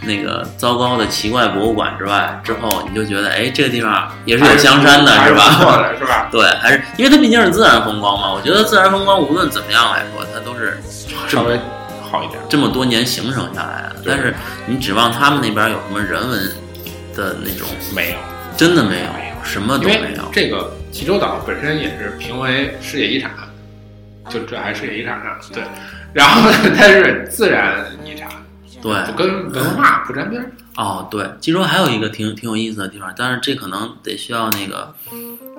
[0.03, 5.77] 那个糟糕的奇怪博物馆之外，之后你就觉得，哎，这个地方也是有香山的，是吧？
[5.77, 6.29] 的，是吧？
[6.33, 8.33] 对，还是因为它毕竟是自然风光嘛。
[8.33, 10.79] 我觉得自然风光无论怎么样来说，它都是
[11.27, 11.59] 稍微
[12.01, 12.39] 好一点。
[12.49, 13.97] 这么多年形成下来的。
[14.07, 14.35] 但是
[14.67, 16.41] 你指望他们那边有什么人文
[17.17, 18.17] 的那种，没有，
[18.57, 19.07] 真的没有，
[19.43, 20.23] 什么都没有。
[20.33, 23.33] 这个济州岛本身也是评为世界遗产，
[24.29, 25.63] 就这还是遗产上对。
[26.13, 28.29] 然后呢，它是自然遗产，
[28.81, 30.51] 对，不跟文化不沾边儿。
[30.77, 34.95] 哦，对，济州还有一个挺挺有意思的地方，但是这可能得需要那个，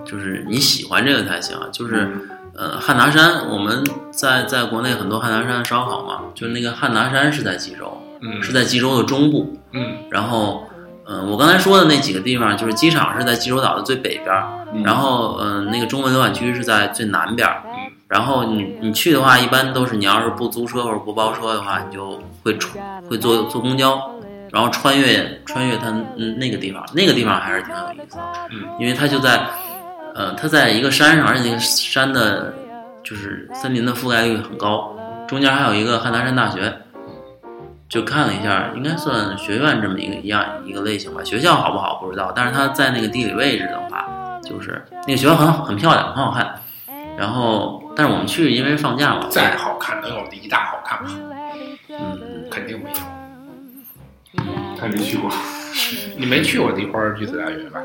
[0.06, 1.58] 就是你喜欢这个才行。
[1.72, 2.10] 就是
[2.56, 9.58] 呃，汉拿山，我们在在国内很多汉拿山烧烤嘛，就是那个汉拿山是在济州，嗯是在济州的中部。
[9.72, 10.68] 嗯然后，
[11.06, 17.48] 嗯、我刚才说的那几个地方，就是机场是在济州岛的最北边然后嗯、呃那个中文浏览区是在最南边
[18.10, 24.02] 然后你你去的话，一般都是你要是不租车或者不包车的话，你就会出会坐坐公交，
[24.52, 29.40] 然后穿越穿越它嗯那个地方，那个地方还是挺有意思的，嗯，因为它就在
[30.16, 32.52] 呃它在一个山上，而且那个山的
[33.04, 34.96] 就是森林的覆盖率很高，
[35.28, 36.82] 中间还有一个汉拿山大学，
[37.88, 41.24] 就看了一下，应该算学院这么一个一样一个类型吧。
[41.24, 46.56] 学校好不好不知道，但是它在那个地理位置的话，就是那个学校很很漂亮，很好看。
[47.18, 51.10] 然后，但是我们去因为放假嘛，再好看能有梨大好看吗？
[51.90, 52.98] 嗯，肯定没有。
[54.80, 55.30] 他没去过，
[56.16, 57.82] 你没去过梨花女子大学吧？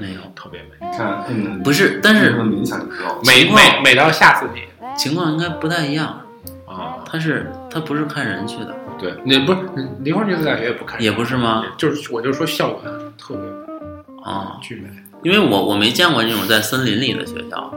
[0.00, 3.20] 没有，特别美，你看嗯，不是，但是这么冥想就知道了。
[3.24, 4.62] 美情况美美到吓死你
[4.96, 6.20] 情况应该不太一样。
[6.66, 7.04] 啊！
[7.06, 9.60] 他是他不是看人去的，对，那不是
[10.00, 11.64] 梨花女子大学也不看，也不是吗？
[11.78, 14.88] 就是我就说校园特别美，啊，巨美。
[15.22, 17.72] 因为我我没见过这种在森林里的学校，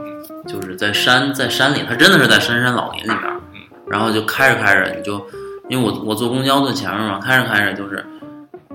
[0.46, 3.40] 就是在山在山里，它真的是在深山老林里边儿，
[3.88, 5.24] 然后就开着开着你就，
[5.68, 8.04] 因为我我坐公交坐前面嘛，开着开着就是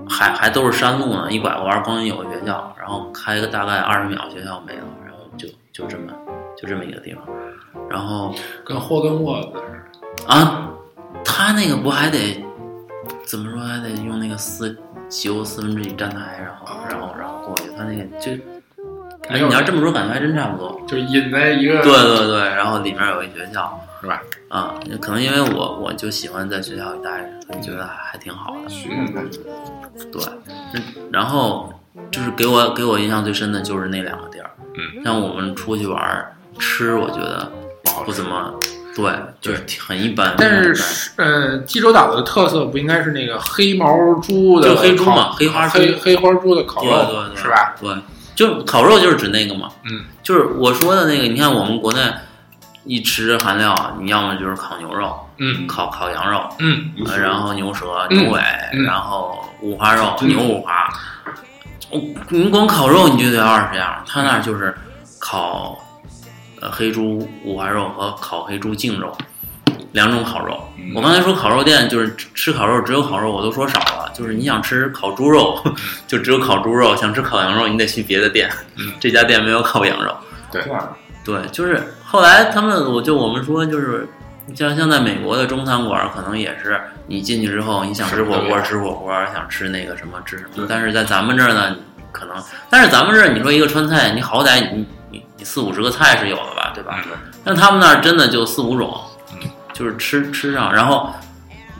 [0.08, 6.12] 还还都是山路呢，一拐个弯儿，光有个学校，然后开个大概二十秒，学校没了，然后就就这么
[6.56, 7.24] 就这么一个地方，
[7.90, 10.32] 然后跟霍根沃兹似的。
[10.32, 10.68] 啊，
[11.24, 12.44] 他那个不还得
[13.26, 13.60] 怎么说？
[13.60, 14.76] 还得用那个四
[15.08, 17.70] 西欧四分之一站台，然后然后然后过去。
[17.76, 18.32] 他那个就，
[19.32, 20.80] 哎，没有你要这么说，感觉还真差不多。
[20.86, 24.20] 就引在一个对对对，然后里面有一学校是吧？
[24.48, 28.68] 啊，可能因为我我就喜欢在学校里待着，所以觉得还还挺好的。
[28.68, 29.40] 学院大学，
[30.12, 30.22] 对，
[30.74, 31.72] 嗯然后
[32.10, 34.50] 就是给我给我印象最深的就是那两个地儿。
[34.74, 37.50] 嗯，像我们出去玩儿吃，我觉得
[37.84, 38.04] 不。
[38.04, 38.52] 不怎么，
[38.96, 40.34] 对，就是很一般。
[40.38, 47.74] 但是，呃，济州岛的特色不应该是那个黑毛猪的就黑猪烤嘛黑花猪黑黑花猪的烤对肉，对对，是吧？？
[47.80, 47.94] 对，
[48.34, 49.68] 就烤肉就是指那个嘛。
[49.84, 52.00] 嗯，就是我说的那个，你看我们国内
[52.84, 55.66] 一吃韩料，你要么就是烤牛肉，嗯。
[55.66, 56.90] 烤烤羊肉，嗯。
[57.06, 58.40] 呃然后牛舌、嗯牛尾，
[58.72, 58.84] 嗯。
[58.84, 60.88] 然后五花肉、牛五花。
[61.90, 64.74] 哦你光烤肉你就得二十样，他那儿就是
[65.20, 65.78] 烤
[66.60, 69.14] 呃黑猪五花肉和烤黑猪净肉
[69.92, 70.58] 两种烤肉。
[70.78, 74.10] 嗯我刚才说烤肉店就是吃吃烤肉，只有烤肉，我都说少了。
[74.12, 75.62] 就是你想吃烤猪肉，
[76.06, 78.50] 就只有烤猪肉；想吃烤羊肉，你得去别的店。
[78.76, 80.14] 嗯这家店没有烤羊肉。
[80.50, 84.06] 这样对，就是后来他们，我就我们说，就是
[84.54, 90.66] 像像在美国的中餐馆，可能也是你进去之后，你想吃火锅吃火锅，想吃那个什么吃什么。
[90.68, 91.76] 但是在咱们这儿呢，
[92.10, 92.36] 可能，
[92.68, 97.00] 但是咱们这儿你说一个川菜，你好歹你你你四五十个菜是有的吧，对吧？
[97.06, 97.12] 嗯
[97.44, 99.11] 但他们那儿真的就四五种，嗯，
[99.72, 101.12] 就是吃吃上，然后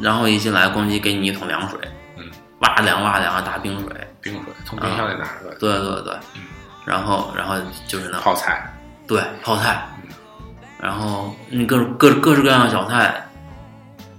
[0.01, 1.79] 然后一进来，咣叽给你一桶凉水，
[2.17, 2.25] 嗯，
[2.61, 3.89] 哇凉哇凉的大冰水，
[4.21, 6.43] 冰水从冰箱里拿出来，对对对嗯，
[6.85, 8.73] 然后然后就是那泡菜，
[9.07, 9.87] 对，泡菜，
[10.81, 13.25] 然后你各各各式各样的小菜，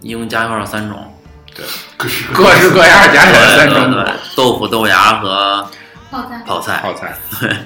[0.01, 1.13] 一共加一块儿有三种，
[1.55, 1.65] 对
[1.97, 5.67] 各式各式各样加起来三种对对对豆腐、豆芽和
[6.11, 6.82] 泡菜，泡菜。
[6.82, 7.15] 泡菜，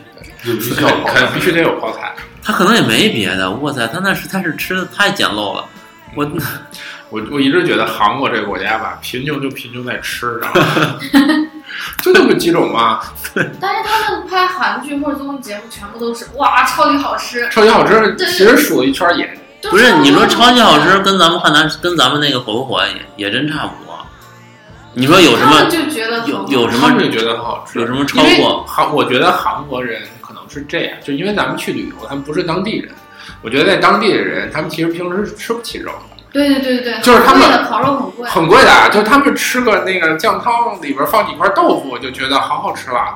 [0.43, 2.13] 就必须要 肯肯必须得有泡菜。
[2.43, 5.65] 他可能也没别的，哇塞，他那实在是吃的太简陋了。
[6.15, 6.25] 我
[7.09, 10.51] 我我一直觉得韩国这个国家吧，贫穷就贫穷在吃上，
[12.03, 12.99] 就那么几种嘛，
[13.59, 17.47] 但是他们拍韩剧或者综艺节目，全部都是哇，超级好吃。
[17.49, 23.97] 超级好吃，其实数一圈也就不是你说超级好吃，跟跟咱们汉南跟咱们那个火不火也也真差不多。
[24.93, 27.79] 你说有什么就觉得有有什么他们就觉得很好吃。
[27.79, 28.63] 有什么超过？
[28.65, 32.91] 韩，我觉得韩国人可能是这样，就因为咱们去旅游，他们不是当地人。
[33.41, 38.89] 我觉得在当地的人，他们其实平时是吃不起肉的，对对对对，就是他们的烤肉很贵，很贵的啊。
[38.89, 43.15] 就他们吃个那个酱汤里边放几块豆腐，就觉得好好吃了。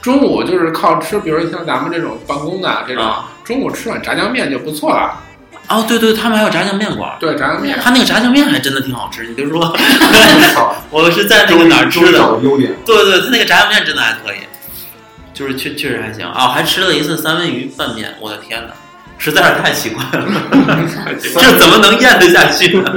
[0.00, 5.20] 中午就是靠吃，比如像咱们这种办公的这种，啊中午吃碗炸酱面就不错了。
[5.68, 9.24] 哦，对对，他们还有炸酱面馆，对，炸酱面，他那个炸酱面还真的挺好吃。
[9.26, 9.60] 你别说，
[10.90, 12.18] 我是在那个哪儿吃的？
[12.42, 14.38] 优点，对对，他那个炸酱面真的还可以，
[15.32, 18.74] 就是确确实还行啊、还吃了一次三文鱼拌面，我的天哪，
[19.22, 20.26] 实在是太奇怪了，
[21.22, 22.92] 这怎么能咽得下去呢？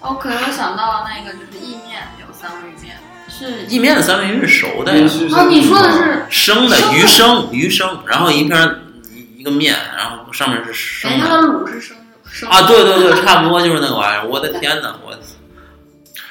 [0.00, 2.96] 哦，可能我想到那个就是意面，有三文鱼面，
[3.28, 8.78] 是意面的三文鱼是熟的呀哦，你说的是生的鱼生鱼生，然后一片儿
[9.12, 11.96] 一一个面，然后上面是生哎，它的的卤是生
[12.30, 14.24] 生啊，对对对，差不多就是那个玩意儿。
[14.24, 15.12] 我的天哪，我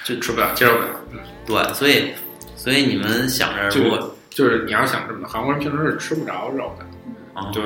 [0.06, 0.88] 就吃不了，接受不了。
[1.46, 2.14] 对，所以
[2.56, 6.86] 所以你们想着就如果就是你要想这么，韩国人平时是吃不着肉的。
[7.36, 7.62] 嗯，对，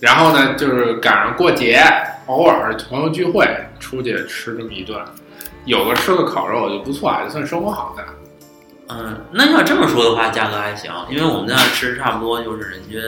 [0.00, 1.82] 然后呢，就是赶上过节，
[2.26, 3.48] 偶尔朋友聚会
[3.80, 4.98] 出去吃这么一顿，
[5.64, 8.04] 有个吃个烤肉就不错啊，就算生活好的。
[8.88, 13.00] 嗯，那要这么说的话，价格还行，因为我们在那儿吃差不多就是人均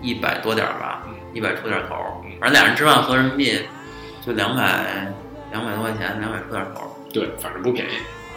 [0.00, 1.02] 一百多点儿吧，
[1.34, 3.60] 一百出点儿头儿，反正俩人吃饭合人民币
[4.24, 5.12] 就两百
[5.52, 6.88] 两百多块钱，两百出点儿头儿。
[7.12, 7.90] 对，反正不便宜。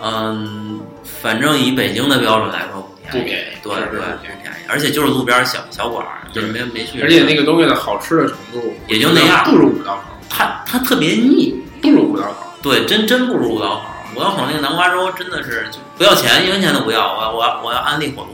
[0.04, 12.48] 嗯，反正以北京的标准来说不便宜，不便宜对对，不不便宜，而且就是路边儿小小馆儿，就是没没去，而且那个东西的好吃的程度也就那样不如五道口，它它特别腻，不如五道口。
[12.62, 13.82] 对，真真不如五道口。
[14.16, 18.34] 五道口那个南瓜粥真的是就不要钱，一分钱都不要，我我要我要安利火炉，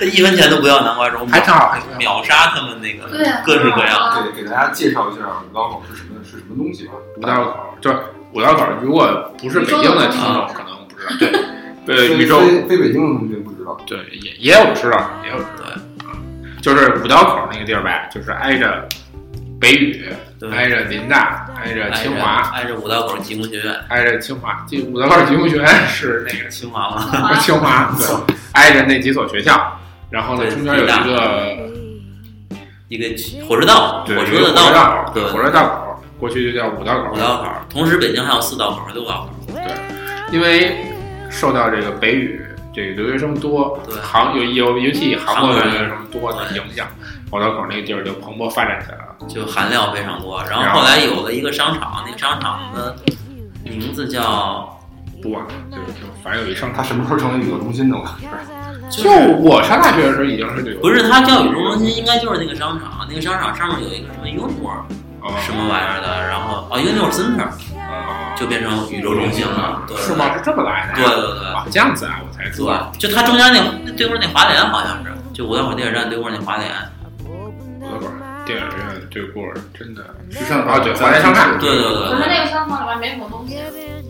[0.06, 3.98] 一分钱都不要南瓜粥，还正好还秒杀他们那个对啊各式各样。
[3.98, 6.92] 啊对，给大家介绍一下五道口是什么是什么东西吧。
[7.18, 7.98] 五道口就是
[8.32, 9.06] 五道口，如果
[9.36, 11.16] 不是北京的听众可能不知道。
[11.18, 11.28] 对，
[11.86, 15.70] 对，非宇宙非非北京的同学不知道，对也也有知道，也有知道。
[15.98, 18.86] 对，就是五道口那个地儿呗，就是挨着
[19.60, 20.04] 北语，
[20.52, 24.66] 挨着林大，挨着清华，挨着五道口技工学院，挨着清华。
[24.68, 29.78] 这五道口技工学院是那个清华吗，清华， 对，挨着那几所学校。
[30.10, 31.70] 然后呢，中间有一个
[32.88, 37.18] 一个火车道，火车的道一个火车道口，对，火车道口，过去就叫五道口五。
[37.18, 37.48] 道口。
[37.68, 39.52] 同时，北京还有四道口和六道口。
[39.52, 39.72] 对
[40.32, 40.76] 因为
[41.30, 46.86] 受到这个北语这个留学生多，对韩有有尤其以韩国留学生多的影响，
[47.32, 49.04] 五道口那个地儿就蓬勃发展起来了。
[49.26, 50.42] 就含量非常多。
[50.42, 52.94] 然然后后后来有了一个商场，那个商场的
[53.64, 54.78] 名字叫
[55.22, 56.82] 不忘了，就就反正有一商它。
[56.82, 57.96] 什么时候成为旅游中心的？
[57.96, 58.04] 我
[58.90, 63.06] 就我上大学的时候已经是旅游，不是它叫旅游中心，应该就是那个商场。
[63.08, 64.84] 那个商场上面有一个什么 Universe
[65.22, 67.75] 哦什么玩意儿的，然后哦 Universe Center 哦
[68.36, 69.82] 就变成宇宙中心了。
[69.88, 70.32] 对，是吗？
[70.34, 71.02] 是这么来的？
[71.02, 72.92] 对对对啊，这样子啊，我才知道。
[72.98, 76.70] 就它中间那那对过那华联好像是，就五道口地铁站对过那华联。
[77.80, 78.06] 五道口
[78.44, 79.42] 电影院对过，
[79.76, 83.58] 真的时尚啊对华联商场对对对可是，那个商场里面没什么东西。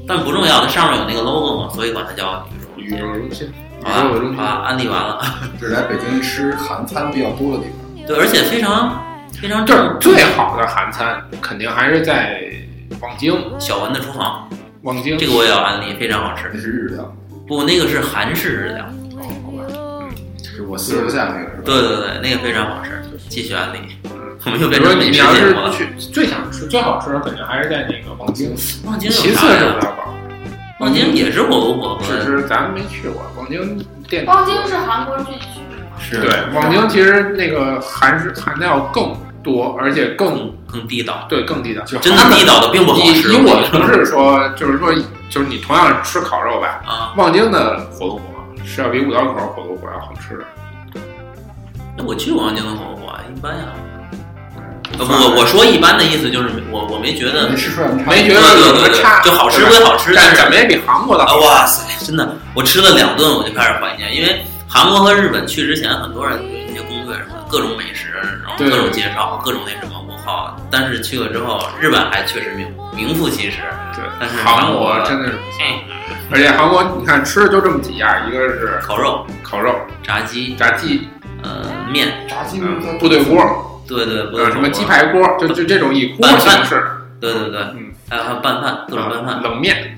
[0.06, 2.46] 但不重要，它上面有那个 logo 嘛，所以管它叫
[2.76, 2.96] 宇宙。
[2.96, 5.20] 宇宙中心，宇好了宙中心好了，安利完了。
[5.58, 8.06] 是来北京吃韩餐比较多的地方。
[8.06, 9.02] 对，而且非常
[9.40, 12.42] 非常就是正最好的韩餐，肯定还是在
[13.01, 13.34] 望京。
[13.59, 14.49] 小文的厨房，
[14.82, 16.61] 望京这个我也要安利，非常好吃那。
[16.61, 17.14] 是日料，
[17.47, 18.84] 不，那个是韩式日料。
[19.16, 19.64] 哦，好吧。
[20.42, 21.62] 是我四楼下那个是吧？
[21.64, 23.78] 对对对，那个非常好吃，继续安利。
[24.44, 25.70] 我们又变成美食节目了。
[25.72, 28.55] 去最想吃、最好吃的，肯定还是在那个望京。
[28.84, 29.59] 望京其次有啥呀？
[29.59, 30.14] 是五道口，
[30.80, 34.24] 望京也是火锅火锅只，是咱们没去过望京店。
[34.26, 35.99] 望京是韩国聚集区吗？
[35.99, 39.16] 是对，望京其实那个韩式韩料更
[39.47, 41.24] 多，而且更更更地道。
[41.28, 41.82] 对更地道。
[41.84, 43.05] 就真的地道的并不好吃。
[43.07, 44.92] 以以我跟你同事说，就是说，
[45.30, 50.44] 就是你同样吃烤肉吧，啊，望京的火龙果是要比五道口火龙果要好吃的。
[51.97, 53.64] 那我去望京的火龙果，一般呀。
[54.99, 58.11] 呃不，我我说一般的意思就是我我没觉得没吃出来什么差。
[58.11, 61.24] 没觉得有什么差，就好吃归好吃，但是但怎么也比韩国的。
[61.40, 66.38] 哇塞，真的，我吃了两顿我就开始怀念，因为韩国和日本去之前，很多人
[67.49, 70.57] 各种美食，然后各种介绍，各种那什么我靠。
[70.70, 73.59] 但是去了之后，日本还确实名名副其实，
[73.94, 81.09] 对，但是韩国国真的是不行，嗯，而且韩国你看吃的就这么几样，一个是烤肉、烤肉、炸鸡、炸鸡、
[81.42, 86.82] 呃面，炸鸡嗯部队锅，对对，什么鸡，排锅，就就这种一锅形式，
[87.20, 89.97] 对对对，嗯，还有还有拌饭，各种拌啊饭冷面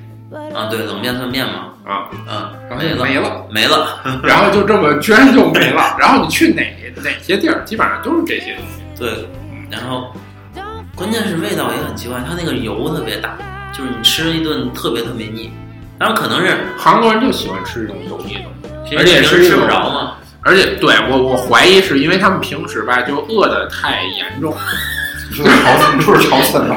[0.55, 6.62] 啊，对，冷面算面嘛，啊，嗯，然后没了就没了，没了， 然后就这么居然就没了， 然后你去哪
[7.03, 8.82] 哪些地儿，基本上都是这些东西。
[8.99, 9.26] 对，
[9.70, 10.12] 然后
[10.95, 13.30] 关键是味道也很奇怪，它那个油特别大，
[13.72, 15.51] 就是你吃一顿特别特别腻。
[15.99, 20.12] 然后可能是韩国人就喜欢吃这种油腻的东西，而且是吃不着嘛，
[20.43, 24.55] 而且对我我怀疑是因为他们平时吧就饿的太严重，
[25.30, 26.76] 你说是潮，你说是潮汕吧？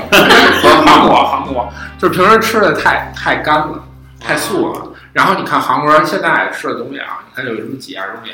[0.86, 3.84] 韩国韩国就是平时吃的太太干了，
[4.20, 4.88] 太素了。
[5.14, 8.32] 然后你看韩国人现在吃的东西啊，你看有什么几样东西，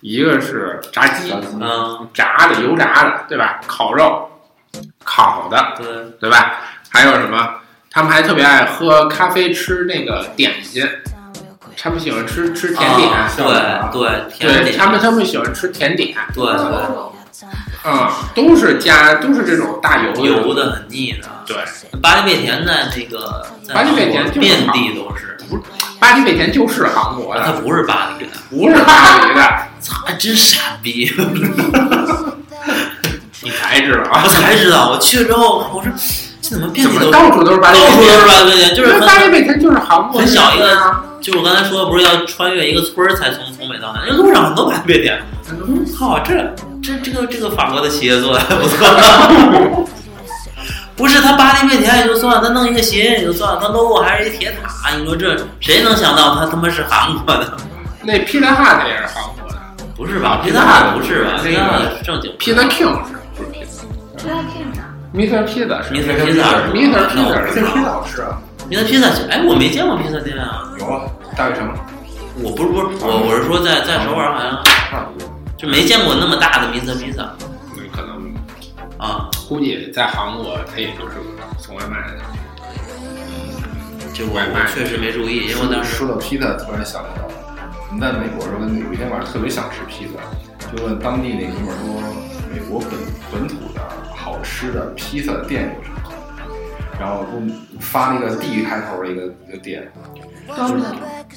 [0.00, 1.46] 一个是炸鸡，炸鸡。
[1.60, 3.60] 嗯，炸的油炸的，对吧？
[3.66, 4.28] 烤肉，
[5.04, 5.86] 烤的，对，
[6.20, 6.56] 对吧？
[6.88, 7.54] 还有什么？
[7.90, 10.88] 他们还特别爱喝咖啡，吃那个点心，
[11.76, 13.28] 他们喜欢吃吃甜点，啊
[13.92, 16.56] 对对，甜对点，他们他们喜欢吃甜点，对对
[17.84, 21.28] 嗯，都是加都是这种大油的油的很腻的。
[21.46, 21.56] 对，
[22.02, 25.58] 巴黎贝甜在那个在巴黎国遍地都是，不
[25.98, 29.40] 巴黎贝甜就是韩国的，它不是巴黎的，不是巴黎的，
[29.80, 31.10] 操，还真傻逼！
[33.42, 34.28] 你才知道啊我？
[34.28, 35.90] 才知道，我去了之后，我说
[36.42, 37.96] 这怎么遍地都是，到处都是巴黎贝甜？
[37.96, 45.18] 处都是巴黎贝甜，就是巴黎贝甜就是韩国很小一个啊，就我刚才说，不是要穿越一个村儿才从从北到南，那路上很多巴黎贝店。
[45.50, 46.34] 嗯，操，这
[46.82, 49.86] 这这个这个法国的企业做的还不错。
[50.96, 57.56] 不是他巴黎贝甜也就算了，他弄一个鞋也就算了，他 logo 还是一铁塔，你说这谁能想到他他妈是韩国的？
[58.02, 59.56] 那 Pizza Hut 也是韩国的
[59.96, 60.40] 不是吧？
[60.42, 61.32] 皮皮萨萨不是吧？
[61.38, 61.62] 那个皮萨
[61.96, 63.82] 是正经，Pizza King 是不是 Pizza？
[64.18, 64.82] 这还骗啥
[65.14, 65.46] ？Mr.
[65.46, 66.12] Pizza 是 Mr.
[66.20, 67.10] Pizza Mr.
[67.14, 68.38] 那我 Pizza 这披萨好吃啊！
[68.68, 70.68] 你的披萨，哎，我没见过披萨店啊。
[70.78, 71.00] 有啊，
[71.34, 71.66] 大悦城
[72.42, 75.28] 我不是不是我我是说在在首尔好像差不多。
[75.60, 77.36] 就没见过那么大的米色披萨
[77.76, 78.34] 那可能
[78.96, 79.28] 啊。
[79.46, 81.16] 估计在韩国它也就是
[81.58, 82.20] 送外卖的。
[84.14, 87.34] 这我外卖确实没注意，因为我当时说到披萨，突然想起来了，
[87.90, 90.16] 我们在美国的时候，有一天晚上特别想吃披萨，
[90.70, 92.00] 就问当地那哥们儿说，
[92.52, 92.90] 美国本
[93.30, 93.80] 本土的
[94.16, 96.00] 好吃的披萨店有什么？
[96.98, 99.90] 然后给我们发了一个 D 开头的一个一个店，
[100.54, 100.86] 装的。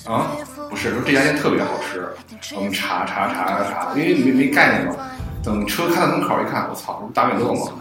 [0.06, 0.32] 啊，
[0.70, 2.10] 不是，说这家店特别好吃，
[2.56, 4.96] 我们查查查查查，因为没没概念嘛。
[5.44, 7.74] 等车开到门口一看，我操，这不达美乐吗？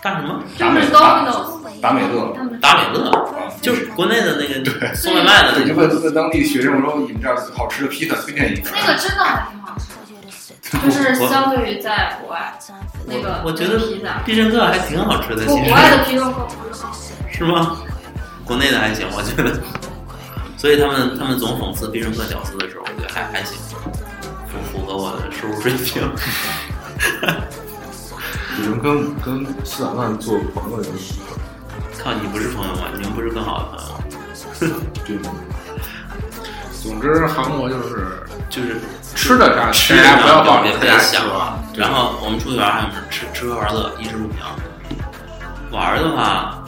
[0.00, 0.40] 干什么？
[0.56, 0.92] 达美就是
[1.82, 8.70] 达美乐达美乐，啊，就是国内的那个送外卖的对，就问问当地学生说，你们这儿好吃的披萨推荐一个。
[8.72, 9.88] 那个真的还挺好吃
[10.78, 12.56] 的，就是相对于在国外
[13.04, 17.36] 那个我觉得披萨，必胜客还挺好吃的，其实国外的披萨更不是好吃。
[17.36, 17.78] 是吗？
[18.44, 19.60] 国内的还行，我觉得。
[20.58, 23.56] 所以他们他们总讽刺必胜客屌丝的时候，我觉得还还行，
[24.48, 26.02] 符符合我的收入水平。
[28.60, 30.92] 你们跟跟斯坦曼做朋友的人
[32.02, 32.88] 靠，你不是朋友吗？
[32.92, 33.78] 你们不是更好的朋
[34.68, 34.82] 友吗？
[35.06, 35.30] 对吗？
[36.82, 38.80] 总之，韩国就是就是
[39.14, 41.64] 吃的上，吃大家不要抱别别着太想望了。。
[41.76, 44.42] 然后我们出去玩还有吃吃喝玩乐，衣食住行。
[45.70, 46.64] 玩的话，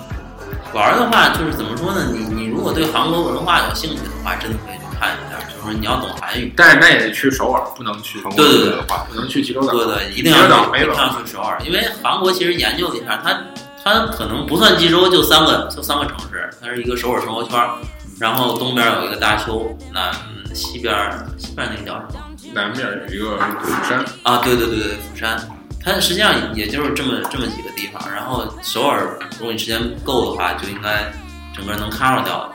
[0.73, 2.11] 玩儿的话就是怎么说呢？
[2.13, 5.39] 你你如果对韩国文化有兴趣的话，真的可以去看一下。
[5.49, 9.73] 就是说你要懂韩语，但是那也得去首尔，不能去，韩国对对对的话，不能去济州岛。
[9.73, 13.37] 对对，一定要去，一定要去首尔，因为韩国其实研究了一下，它
[13.83, 17.75] 它可能不算济州，就三个就三个城市，它是一个首尔生活圈儿，
[18.21, 20.13] 然后东边有一个大邱，南
[20.55, 20.95] 西边
[21.37, 22.21] 西边那个叫什么？
[22.55, 25.37] 南面有一个釜山，啊，对对对对，釜山，
[25.83, 28.03] 它实际上也就是这么这么几个地方。
[28.11, 31.11] 然后首尔，如果你时间够的话，就应该
[31.57, 32.53] 整个能 cover 掉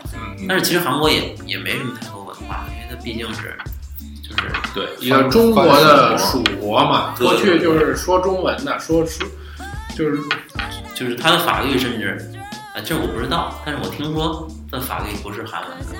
[0.47, 3.57] 但是其实韩国也也没什么太多文化，因为它毕竟是
[4.21, 9.25] 就是对，一个中国的属国嘛，过去就是说中文的，说说
[9.95, 10.19] 就是
[10.93, 12.19] 就是它的法律甚至
[12.75, 15.95] 啊，这我不知道，但是我听说它的法律不是韩文的。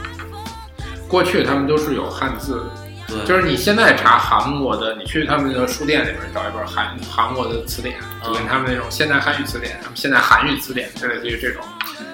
[1.08, 11.64] 过去他们都是有汉字的，对，就是你现在查韩国的，你去他们的书店里面找一本韩韩国的词典，就跟他们那种现代汉语词典、他们现代韩语词典，就类似于这种。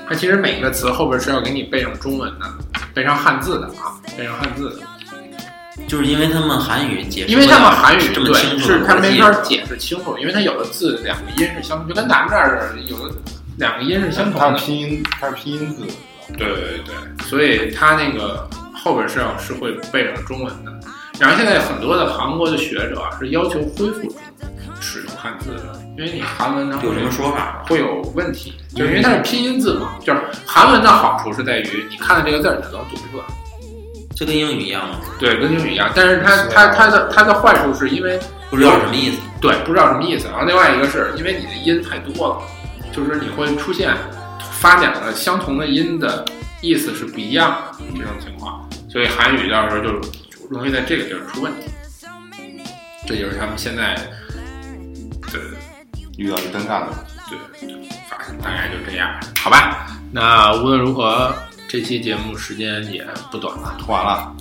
[0.08, 2.46] 它其实每个词后边是要给你背上中文的，
[2.94, 4.78] 背上汉字的啊，背上汉字的。
[5.88, 13.16] 就是因为他们韩语解释因为他们韩语这么对清楚是他没法解释清楚，因为它有的字两个音是相，就跟咱们这儿有的
[13.58, 14.58] 两个音是相同的它的。
[14.60, 15.86] 是拼音，它是拼音字，
[16.38, 20.72] 对对对，所以它那个后边是要是会背上中文的。
[21.22, 24.12] 然后现在很多的韩国的学者啊是要求恢复
[24.80, 27.64] 使用汉字的，因为你韩文它会有什么说法？
[27.70, 29.94] 会有问题，就是因为它是拼音字嘛。
[30.04, 33.24] 就是韩文的好处是在于你看到这个字儿你就能读出来，
[34.16, 34.96] 这跟英语一样吗？
[35.20, 35.92] 对，跟英语一样。
[35.94, 38.20] 但是它它它的它的坏处是因为
[38.50, 39.20] 不知道什么意思。
[39.40, 40.28] 对，不知道什么意思。
[40.28, 42.42] 然后另外一个是因为你的音太多了，
[42.92, 43.96] 就是你会出现
[44.54, 46.26] 发两个相同的音的
[46.62, 50.02] 意思是不一样的这种情况，所以韩语到时候就
[50.52, 51.70] 容易在这个地儿出问题。
[53.08, 53.96] 这就是他们现在
[55.32, 55.40] 的
[56.18, 57.14] 遇到的尴尬的问题。
[57.30, 57.38] 对，
[58.10, 59.88] 反正大概就这样，好吧？
[60.12, 61.34] 那无论如何，
[61.70, 64.36] 这期节目时间也不短了，吐完了，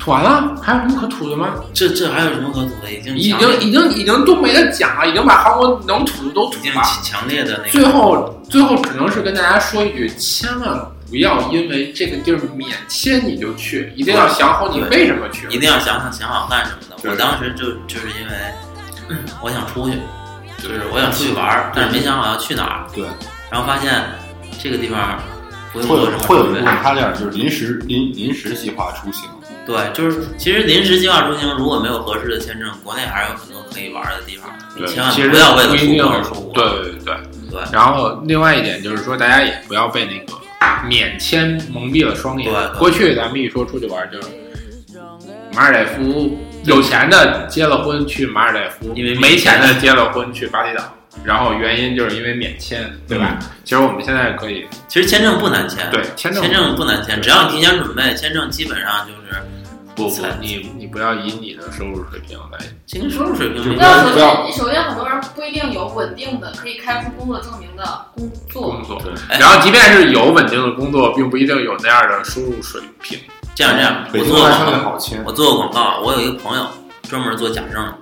[0.00, 1.54] 吐完了，还有什么可吐的吗？
[1.72, 2.92] 这这还有什么可吐的？
[2.92, 6.82] 已经已经已经已经都没得讲了，已经把韩国能吐的都吐了。
[7.04, 10.76] 强烈的那最，后最后只能是跟大家说一句，千万
[11.12, 15.46] 不要因为这个地儿免签你就去，一定要想好你为什么去。
[15.48, 17.10] 一定要想想想好干什么的。
[17.10, 18.32] 我当时就就是因为
[19.10, 19.96] 嗯我想出去，
[20.56, 23.04] 就是我想出去玩儿，但是没想好要去哪儿，对，
[23.50, 23.92] 然后发现
[24.58, 25.20] 这个地方
[25.70, 26.70] 不用会做什么有会有一部准备。
[26.70, 29.28] 分他这样就是临时临临时计划出行，
[29.66, 34.64] 对，就是其实临时计划出行，如果没有合适的签证，国内还是有很多可以玩儿的地方的。
[34.74, 36.54] 你千万其实不要为了出而出国。
[36.54, 37.14] 对对对。
[37.52, 40.32] 对然后另外一点就是说，大家也不要被那个
[40.86, 42.52] 免签蒙蔽了双眼。
[42.78, 44.28] 过去咱们一说出去玩，就是
[45.54, 50.82] 马尔代夫，有钱的结了婚去马尔代夫，因为没钱的结了婚去巴厘岛。
[51.24, 53.38] 然后原因就是因为免签，对吧？
[53.64, 59.42] 其实我们现在可以其实签证不难签，对签证签证不难签，只要你提前准备，签证基本上就是
[59.94, 69.00] 不不，你你不要以你的收入水平来其实收入水平没就不要首要不要先，首先很多人不一定有稳定的可以开出工作证明的工作工，作。
[69.02, 73.18] 对然后，即便是有稳定的工作，并不一定有那样的收入水平。
[73.54, 74.06] 这样这样。
[74.12, 75.32] 我做广告，我。
[75.32, 76.66] 做个广告，我有一个朋友
[77.08, 77.94] 专门做假证，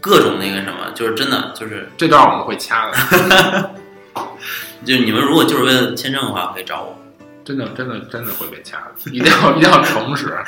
[0.00, 3.70] 各种那个什么，就是真的就是这段我们会掐的，
[4.84, 6.96] 就是你们如果就是为了签证的话，可以找我。
[7.44, 10.38] 真的真的真的会被掐的，一定要一定要诚实，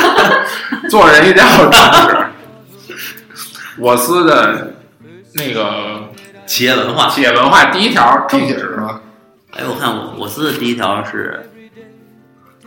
[0.88, 2.26] 做人一定要诚实。
[3.78, 4.74] 我司的
[5.34, 6.10] 那个
[6.46, 9.00] 企业文化，企业文化第一条正直听起来是，吧？
[9.52, 11.48] 哎，我看我我司的第一条是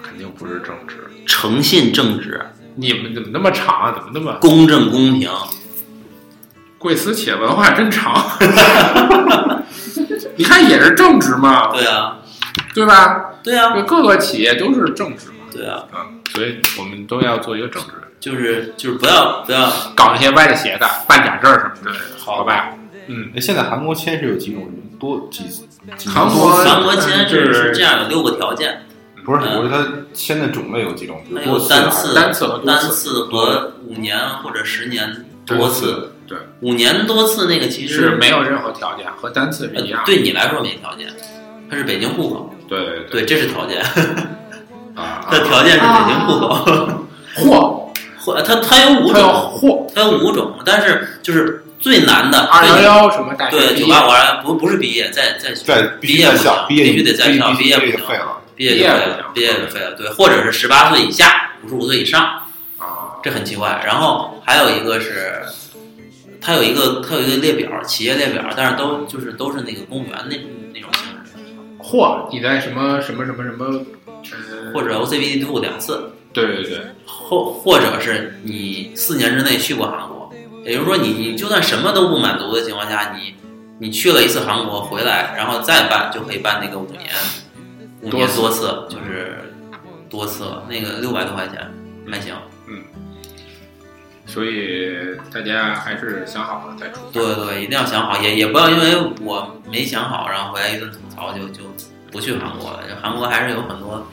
[0.02, 0.98] 肯定不是正直。
[1.26, 2.46] 诚信正直、
[2.76, 3.94] 你们怎么那么长啊？
[3.96, 5.30] 怎么那么公正公平。
[6.78, 8.30] 贵司企业文化真长？
[10.36, 12.18] 你看也是正直嘛，对啊，
[12.74, 13.30] 对吧？
[13.44, 22.74] 对啊，各个企业都是正直嘛，对啊，嗯，所以我们都要做一个正直人，就是就是不要不要搞那些歪的邪的，办假证儿什么之类的，好吧？
[23.08, 25.44] 嗯，那，现在韩国签是有几种人多几
[25.98, 28.84] 几韩国韩国签是是是这样，有六个条件，
[29.26, 36.10] 不是，嗯我说它签的种类有几种，比如它有单次、单次和单次次和五年或者十年多次。
[36.26, 40.02] 对，五年多次那个其实是没有任何条件，和单次是一样。
[40.06, 41.10] 对你来说没条件，
[41.70, 43.82] 它是北京户口，对对对，这是条件。
[44.96, 47.06] 啊 的条件是北京户口，
[47.38, 47.92] 嚯，
[48.24, 49.24] 或它它有五种，
[49.60, 57.98] 嚯，它有五种，但是就是最难的二幺幺什么大学对九八五二不不是毕业，在在在毕业不行，必须得在校，毕业不行。
[58.56, 62.24] 毕业就毕业不废了，毕业就废了，对，或者是十八岁以下，五十五岁以上，
[62.78, 63.82] 啊，这很奇怪。
[63.84, 65.42] 然后还有一个是，
[66.40, 70.52] 它有一个它有一个列表，企业列表，但是都就是都是那个公务员那那种
[71.94, 73.66] 嚯，你在什么什么什么什么，
[74.32, 80.34] 呃，或者 OCBD two 两次，对对对，或或者是你四年之内去过韩国，
[80.66, 83.36] 也就是说你你就算什么都不满足的情况下，你
[83.78, 87.04] 你去了一次韩国回来，然后再办就可以办那个五年
[88.02, 89.38] 五年多次，就是
[90.10, 91.60] 多次了，那个六百多块钱
[92.10, 92.34] 还行。
[94.34, 94.98] 所以
[95.32, 97.02] 大家还是想好了再出。
[97.12, 101.62] 对对，一定要想好，也也不要因为我没想好，然后回来一顿吐槽就就
[102.12, 102.80] 不去韩国了。
[103.00, 104.08] 韩国还是有很多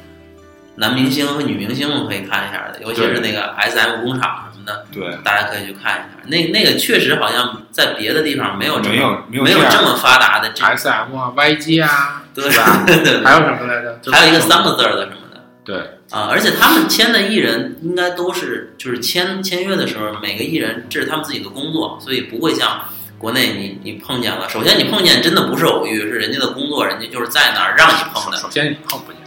[0.76, 6.08] 男明星和女明星们可以看一下的，尤其是那个 S M 工厂什么的，对，大家可以去看一下。
[6.26, 12.84] 那那个确实好像在别的地方没有这么没有没有这么发达的这 S M 啊，YG 啊，对吧？
[13.24, 13.98] 还有什么来着？
[14.12, 15.40] 还有一个三个字的什么的。
[15.64, 22.80] 对，啊，而且他们签的艺人应该都是，就是签签约的时候，每个艺人这是他们自己的工作，所以不会像
[23.16, 29.20] 国内你你碰见了，首先你碰见真的不是偶遇，是人家的工作，人家就是在那儿让你碰的首先你碰不见，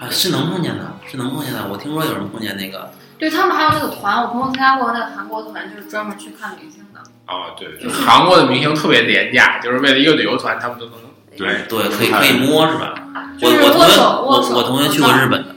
[0.00, 1.66] 啊，是能碰见的，是能碰见的。
[1.70, 7.00] 我听说有人碰见那个，对他们还有那个团，我朋友参加过那个韩国团，就是专门去看明星的。
[7.26, 10.94] 哦，对对，韩国的明星特别廉价，就是为了一个旅游团，他们都能
[11.36, 12.94] 对对，可以可以摸是吧？
[13.42, 15.54] 我我同学我我同学去过日本的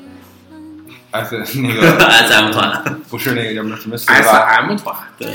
[1.14, 5.30] S 那个 S M 团，不是那个叫什么什么 S M 团对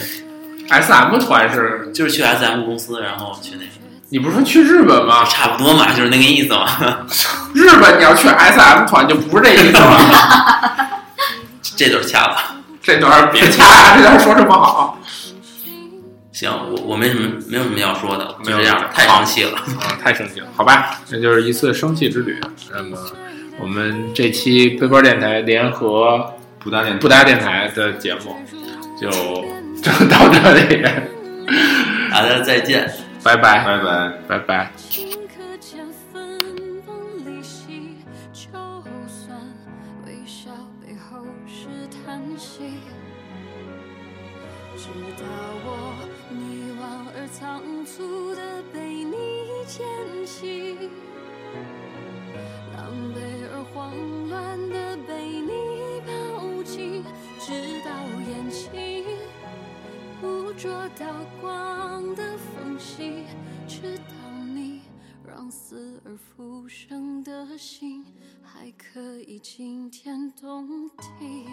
[0.68, 3.70] ，，S M 团是就是去 S M 公司，然后去那个，
[4.08, 5.24] 你不是说去日本吗？
[5.24, 6.66] 差不多嘛，就是那个意思嘛。
[7.54, 10.88] 日本你要去 S M 团就不是这意思了，
[11.76, 12.36] 这段掐了。
[12.82, 14.98] 这段儿别掐呀，这段说这么好，
[16.32, 19.58] 行，我我没什么没有什么要说的，就没有这样，太生气了。
[19.58, 22.40] 啊，太生气了，好吧，那就是一次生气之旅。
[22.72, 22.96] 那么
[23.60, 28.36] 我们这期背包电台联合不搭电不搭电台的节目
[29.00, 29.10] 就
[29.82, 30.82] 就到这里，
[32.10, 32.90] 大家再见。
[33.22, 34.12] 拜拜，拜拜。
[34.28, 34.72] 拜拜。
[34.88, 36.38] 顷刻间分
[36.86, 37.96] 崩离析，
[38.32, 38.48] 就
[39.06, 39.38] 算
[40.06, 40.50] 微笑
[40.84, 41.66] 背后是
[42.04, 42.62] 叹息，
[44.76, 45.24] 直到
[45.64, 45.94] 我
[46.30, 46.82] 迷惘
[47.16, 48.40] 而仓促的
[48.72, 49.14] 被你
[49.66, 49.84] 捡
[50.24, 50.76] 起，
[53.78, 55.52] 慌乱的被你
[56.04, 57.04] 抱紧，
[57.38, 57.94] 直到
[58.28, 59.04] 眼睛
[60.20, 61.06] 捕捉到
[61.40, 63.22] 光的缝隙，
[63.68, 64.12] 直到
[64.52, 64.80] 你
[65.24, 68.04] 让死而复生的心
[68.42, 71.46] 还可以惊天动地。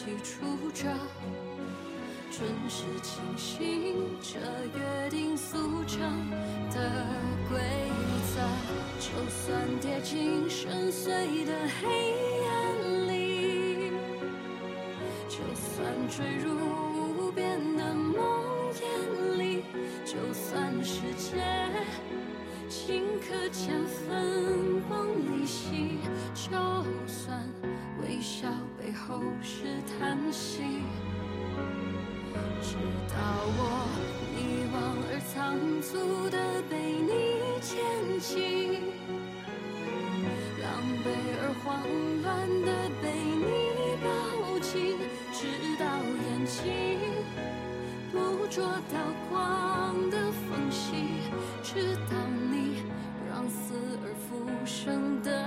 [0.00, 0.88] 起初着，
[2.30, 4.38] 准时清醒着
[4.74, 6.30] 约定俗成
[6.70, 7.06] 的
[7.50, 7.60] 规
[8.32, 8.40] 则，
[8.98, 12.14] 就算跌进深邃的黑
[12.48, 13.92] 暗里。
[15.28, 16.56] 就算坠入
[17.28, 18.16] 无边的梦
[18.72, 19.64] 魇里，
[20.06, 21.44] 就算世界
[22.70, 25.98] 顷刻间分崩离析，
[26.32, 26.50] 就
[27.06, 27.46] 算
[28.00, 28.48] 微笑
[28.90, 30.82] 最后是叹息，
[32.60, 32.74] 直
[33.08, 33.14] 到
[33.54, 33.86] 我
[34.34, 34.74] 迷惘
[35.06, 37.08] 而仓促的被你
[37.62, 37.78] 牵
[38.18, 38.82] 起。
[40.60, 40.66] 狼
[41.04, 41.06] 狈
[41.38, 41.86] 而慌
[42.24, 42.26] 乱
[42.66, 44.98] 的被你抱紧，
[45.32, 45.38] 直
[45.78, 45.86] 到
[46.26, 46.58] 眼睛
[48.10, 48.98] 捕捉到
[49.30, 51.30] 光的缝隙，
[51.62, 52.16] 直到
[52.50, 52.82] 你
[53.28, 53.72] 让死
[54.02, 55.39] 而复生的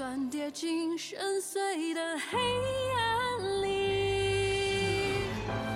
[0.00, 2.38] 就算跌进深邃的黑
[2.96, 5.26] 暗里，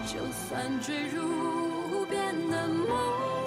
[0.06, 1.20] 就算坠入
[1.92, 2.88] 无边的梦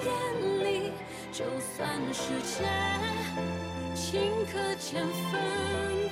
[0.04, 0.92] 魇里，
[1.32, 2.64] 就算世界，
[3.96, 4.20] 顷
[4.52, 5.42] 刻间分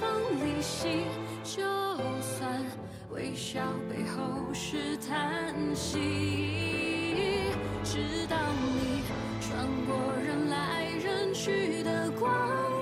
[0.00, 0.10] 崩
[0.44, 1.04] 离析。
[1.44, 1.62] 就
[2.20, 2.60] 算
[3.12, 7.52] 微笑背后是叹息，
[7.84, 9.04] 直到你
[9.40, 12.75] 穿过人来人去的光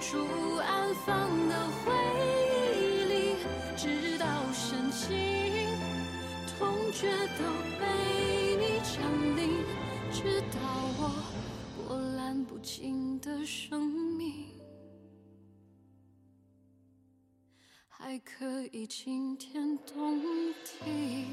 [0.00, 0.18] 处
[0.56, 1.92] 安放的回
[2.70, 3.36] 忆里，
[3.76, 5.08] 直到深情
[6.46, 7.42] 痛觉都
[7.80, 7.84] 被
[8.58, 8.94] 你降
[9.36, 9.64] 临，
[10.12, 10.56] 直到
[10.98, 11.00] 我
[11.76, 14.46] 波澜不惊的生命。
[17.88, 20.20] 还可以惊天动
[20.62, 21.26] 地。